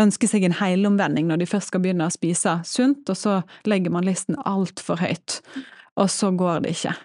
ønsker 0.00 0.30
seg 0.30 0.46
en 0.46 0.58
helomvending 0.58 1.28
når 1.28 1.42
de 1.42 1.50
først 1.50 1.72
skal 1.72 1.84
begynne 1.84 2.08
å 2.08 2.14
spise 2.14 2.58
sunt, 2.68 3.04
og 3.08 3.18
så 3.20 3.40
legger 3.68 3.94
man 3.94 4.08
listen 4.08 4.38
altfor 4.48 5.02
høyt, 5.04 5.40
og 6.00 6.08
så 6.12 6.32
går 6.34 6.64
det 6.64 6.78
ikke. 6.78 6.96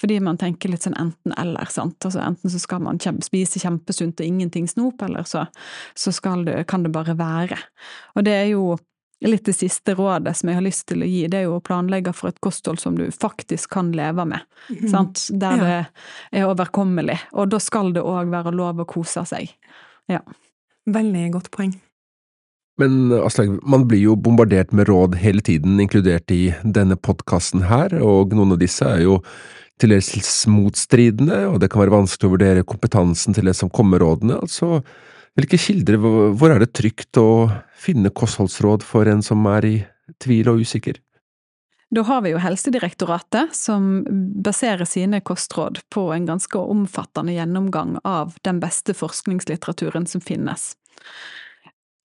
Fordi 0.00 0.18
man 0.24 0.38
tenker 0.40 0.72
litt 0.72 0.84
sånn 0.84 0.96
enten-eller, 1.00 1.68
sant. 1.72 1.98
Altså 2.04 2.20
enten 2.24 2.52
så 2.52 2.60
skal 2.60 2.82
man 2.84 3.00
kjempe, 3.00 3.24
spise 3.26 3.60
kjempesunt 3.62 4.20
og 4.20 4.28
ingenting 4.28 4.68
snop, 4.68 5.02
eller 5.04 5.28
så, 5.28 5.46
så 5.94 6.12
det, 6.44 6.64
kan 6.68 6.84
det 6.84 6.92
bare 6.94 7.16
være. 7.18 7.58
Og 8.16 8.24
det 8.26 8.34
er 8.36 8.48
jo 8.52 8.76
litt 9.30 9.46
det 9.46 9.54
siste 9.54 9.94
rådet 9.98 10.34
som 10.38 10.50
jeg 10.50 10.58
har 10.58 10.64
lyst 10.64 10.86
til 10.90 11.04
å 11.04 11.08
gi, 11.08 11.26
det 11.30 11.42
er 11.42 11.46
jo 11.46 11.58
å 11.58 11.64
planlegge 11.64 12.14
for 12.16 12.32
et 12.32 12.40
kosthold 12.42 12.80
som 12.82 12.96
du 12.98 13.04
faktisk 13.14 13.70
kan 13.76 13.92
leve 13.94 14.24
med. 14.28 14.42
Mm. 14.70 14.88
Sant? 14.90 15.28
Der 15.30 15.62
ja. 15.62 15.68
det 15.68 16.40
er 16.40 16.50
overkommelig. 16.50 17.20
Og 17.32 17.52
da 17.52 17.60
skal 17.62 17.92
det 17.94 18.02
òg 18.02 18.32
være 18.32 18.54
lov 18.56 18.82
å 18.82 18.88
kose 18.88 19.24
seg. 19.28 19.54
Ja. 20.10 20.22
Veldig 20.90 21.28
godt 21.36 21.50
poeng. 21.54 21.76
Men 22.80 23.12
Aslaug, 23.12 23.58
man 23.68 23.84
blir 23.86 24.00
jo 24.00 24.16
bombardert 24.16 24.72
med 24.74 24.88
råd 24.88 25.18
hele 25.20 25.44
tiden, 25.44 25.76
inkludert 25.80 26.30
i 26.32 26.54
denne 26.64 26.96
podkasten 26.96 27.66
her, 27.68 27.92
og 28.00 28.32
noen 28.34 28.56
av 28.56 28.62
disse 28.62 28.86
er 28.88 29.04
jo 29.04 29.20
til 29.80 29.92
dels 29.92 30.32
motstridende, 30.50 31.44
og 31.50 31.60
det 31.62 31.68
kan 31.72 31.82
være 31.82 31.94
vanskelig 31.94 32.28
å 32.28 32.34
vurdere 32.36 32.66
kompetansen 32.66 33.36
til 33.36 33.50
det 33.50 33.54
som 33.58 33.70
kommer 33.72 34.02
rådene. 34.02 34.38
Altså, 34.40 34.80
hvilke 35.38 35.58
kilder, 35.60 35.98
hvor 36.00 36.52
er 36.52 36.62
det 36.62 36.72
trygt 36.76 37.18
å 37.20 37.48
finne 37.78 38.12
kostholdsråd 38.12 38.84
for 38.86 39.08
en 39.08 39.24
som 39.24 39.46
er 39.50 39.68
i 39.68 39.76
tvil 40.22 40.52
og 40.52 40.62
usikker? 40.64 41.00
Da 41.92 42.00
har 42.08 42.22
vi 42.24 42.30
jo 42.32 42.40
Helsedirektoratet, 42.40 43.52
som 43.52 44.00
baserer 44.44 44.88
sine 44.88 45.20
kostråd 45.20 45.82
på 45.92 46.06
en 46.14 46.24
ganske 46.26 46.58
omfattende 46.58 47.34
gjennomgang 47.36 47.98
av 48.08 48.32
den 48.48 48.62
beste 48.62 48.94
forskningslitteraturen 48.96 50.08
som 50.08 50.24
finnes. 50.24 50.72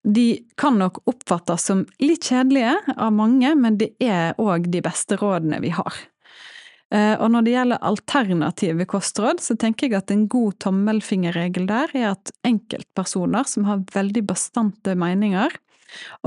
De 0.03 0.43
kan 0.59 0.79
nok 0.79 0.99
oppfattes 1.07 1.69
som 1.71 1.85
litt 2.03 2.27
kjedelige 2.27 2.75
av 2.97 3.15
mange, 3.15 3.55
men 3.55 3.79
det 3.79 3.93
er 4.03 4.35
òg 4.43 4.67
de 4.75 4.83
beste 4.83 5.19
rådene 5.23 5.63
vi 5.63 5.71
har. 5.75 5.95
Eh, 6.95 7.15
og 7.19 7.33
når 7.35 7.47
det 7.47 7.55
gjelder 7.57 7.87
alternative 7.91 8.87
kostråd, 8.91 9.43
så 9.43 9.57
tenker 9.59 9.89
jeg 9.89 9.99
at 9.99 10.13
en 10.15 10.27
god 10.31 10.59
tommelfingerregel 10.63 11.67
der 11.67 11.95
er 11.99 12.13
at 12.13 12.31
enkeltpersoner 12.47 13.49
som 13.51 13.67
har 13.67 13.83
veldig 13.95 14.23
bastante 14.29 14.95
meninger, 14.99 15.51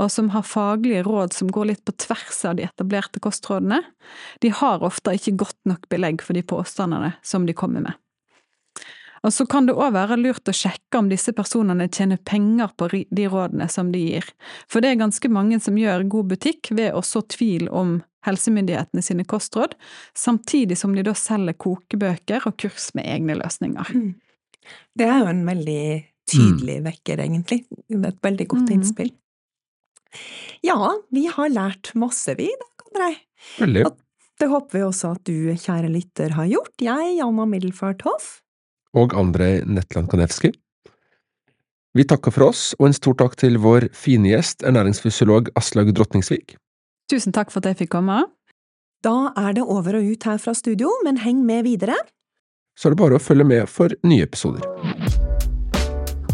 og 0.00 0.10
som 0.12 0.30
har 0.34 0.46
faglige 0.48 1.04
råd 1.06 1.34
som 1.36 1.50
går 1.52 1.72
litt 1.72 1.82
på 1.86 1.94
tvers 2.00 2.44
av 2.48 2.58
de 2.58 2.66
etablerte 2.68 3.22
kostrådene, 3.22 3.82
de 4.44 4.52
har 4.60 4.84
ofte 4.84 5.14
ikke 5.16 5.38
godt 5.44 5.60
nok 5.68 5.88
belegg 5.92 6.24
for 6.24 6.36
de 6.36 6.44
påstandene 6.44 7.14
som 7.22 7.46
de 7.48 7.56
kommer 7.56 7.84
med. 7.88 7.96
Og 9.26 9.32
så 9.36 9.44
kan 9.50 9.66
det 9.68 9.76
òg 9.76 9.92
være 9.92 10.16
lurt 10.16 10.48
å 10.48 10.54
sjekke 10.56 11.00
om 11.00 11.10
disse 11.10 11.34
personene 11.36 11.90
tjener 11.92 12.20
penger 12.24 12.70
på 12.80 12.88
de 12.88 13.26
rådene 13.28 13.66
som 13.68 13.90
de 13.92 14.00
gir, 14.00 14.28
for 14.70 14.80
det 14.80 14.94
er 14.94 15.02
ganske 15.02 15.32
mange 15.32 15.60
som 15.60 15.76
gjør 15.76 16.06
god 16.12 16.30
butikk 16.32 16.72
ved 16.72 16.94
å 16.96 17.02
så 17.04 17.20
tvil 17.28 17.68
om 17.68 17.98
helsemyndighetene 18.26 19.02
sine 19.04 19.24
kostråd, 19.28 19.74
samtidig 20.16 20.76
som 20.78 20.96
de 20.96 21.04
da 21.04 21.14
selger 21.16 21.56
kokebøker 21.60 22.48
og 22.48 22.56
kurs 22.60 22.90
med 22.96 23.08
egne 23.08 23.36
løsninger. 23.38 23.92
Mm. 23.96 24.10
Det 24.96 25.06
er 25.08 25.22
jo 25.22 25.30
en 25.30 25.46
veldig 25.48 25.84
tydelig 26.30 26.76
mm. 26.80 26.84
vekker, 26.88 27.24
egentlig. 27.24 27.62
Et 27.96 28.20
veldig 28.26 28.46
godt 28.52 28.68
mm. 28.68 28.74
innspill. 28.76 29.10
Ja, 30.66 30.76
vi 31.14 31.24
har 31.32 31.52
lært 31.52 31.92
masse, 31.98 32.34
vi, 32.38 32.50
da, 32.60 32.68
Andrei. 32.90 33.14
Veldig. 33.58 33.88
Det 34.40 34.48
håper 34.48 34.78
vi 34.78 34.84
også 34.84 35.14
at 35.16 35.24
du, 35.28 35.52
kjære 35.52 35.90
lytter, 35.92 36.36
har 36.36 36.48
gjort. 36.48 36.74
Jeg, 36.80 37.16
Janna 37.18 37.46
Middelfart 37.48 38.04
Hoff, 38.08 38.30
og 38.96 39.14
Andrej 39.18 39.62
Netland 39.66 40.10
Kanevski. 40.10 40.52
Vi 41.94 42.06
takker 42.06 42.30
for 42.30 42.50
oss, 42.50 42.70
og 42.78 42.86
en 42.86 42.94
stor 42.94 43.16
takk 43.18 43.34
til 43.40 43.58
vår 43.62 43.88
fine 43.98 44.30
gjest, 44.30 44.62
ernæringsfysiolog 44.62 45.50
Aslaug 45.58 45.90
Drotningsvik. 45.96 46.54
Tusen 47.10 47.34
takk 47.34 47.50
for 47.50 47.58
at 47.62 47.72
jeg 47.72 47.80
fikk 47.84 47.96
komme. 47.96 48.22
Da 49.02 49.32
er 49.38 49.56
det 49.56 49.64
over 49.64 49.98
og 49.98 50.06
ut 50.12 50.26
her 50.28 50.38
fra 50.38 50.54
studio, 50.54 50.92
men 51.04 51.18
heng 51.24 51.42
med 51.46 51.64
videre. 51.66 51.96
Så 52.78 52.88
er 52.88 52.94
det 52.94 53.02
bare 53.02 53.18
å 53.18 53.22
følge 53.22 53.46
med 53.48 53.66
for 53.68 53.92
nye 54.06 54.26
episoder. 54.28 54.62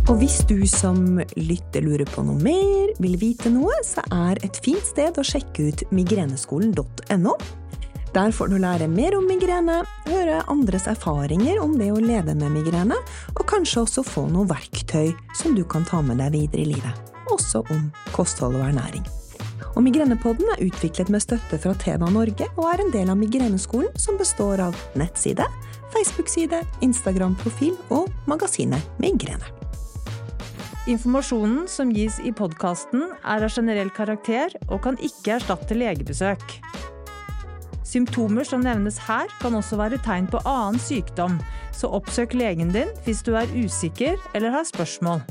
Og 0.06 0.20
hvis 0.20 0.36
du 0.46 0.60
som 0.70 1.16
lytter 1.34 1.82
lurer 1.82 2.06
på 2.06 2.22
noe 2.22 2.38
mer, 2.38 2.92
vil 3.02 3.16
vite 3.18 3.50
noe, 3.50 3.74
så 3.82 4.04
er 4.14 4.38
et 4.46 4.60
fint 4.62 4.84
sted 4.86 5.16
å 5.18 5.24
sjekke 5.26 5.70
ut 5.70 5.86
migreneskolen.no. 5.90 7.32
Der 8.14 8.32
får 8.32 8.48
du 8.48 8.56
lære 8.60 8.88
mer 8.88 9.16
om 9.18 9.26
migrene, 9.28 9.82
høre 10.06 10.38
andres 10.52 10.86
erfaringer 10.88 11.58
om 11.62 11.74
det 11.78 11.90
å 11.92 12.00
leve 12.00 12.34
med 12.38 12.54
migrene, 12.54 12.96
og 13.34 13.44
kanskje 13.50 13.82
også 13.82 14.06
få 14.06 14.28
noe 14.32 14.48
verktøy 14.48 15.12
som 15.36 15.56
du 15.56 15.64
kan 15.64 15.84
ta 15.84 16.00
med 16.04 16.22
deg 16.22 16.32
videre 16.36 16.64
i 16.64 16.70
livet. 16.76 17.12
Også 17.34 17.64
om 17.74 17.90
kosthold 18.14 18.56
og 18.56 18.68
ernæring. 18.70 19.04
Og 19.76 19.84
Migrenepodden 19.84 20.48
er 20.54 20.62
utviklet 20.64 21.10
med 21.12 21.20
støtte 21.20 21.58
fra 21.60 21.74
Teva 21.76 22.08
Norge 22.08 22.48
og 22.54 22.64
er 22.70 22.80
en 22.80 22.92
del 22.94 23.12
av 23.12 23.20
Migreneskolen, 23.20 23.92
som 24.00 24.16
består 24.16 24.62
av 24.64 24.78
nettside, 24.96 25.44
Facebook-side, 25.92 26.62
Instagram-profil 26.84 27.76
og 27.92 28.08
magasinet 28.30 28.96
Migrene. 29.02 29.44
Informasjonen 30.86 31.64
som 31.68 31.90
gis 31.90 32.20
i 32.22 32.30
podkasten 32.30 33.08
er 33.26 33.42
av 33.42 33.50
generell 33.50 33.90
karakter 33.90 34.54
og 34.70 34.84
kan 34.84 34.96
ikke 35.02 35.34
erstatte 35.40 35.76
legebesøk. 35.76 36.60
Symptomer 37.86 38.42
som 38.42 38.64
nevnes 38.66 38.98
her, 39.06 39.30
kan 39.38 39.54
også 39.54 39.78
være 39.78 40.00
tegn 40.02 40.26
på 40.30 40.40
annen 40.42 40.80
sykdom, 40.82 41.38
så 41.70 41.90
oppsøk 41.94 42.34
legen 42.34 42.74
din 42.74 42.90
hvis 43.06 43.22
du 43.22 43.36
er 43.38 43.52
usikker 43.54 44.18
eller 44.34 44.58
har 44.58 44.66
spørsmål. 44.66 45.22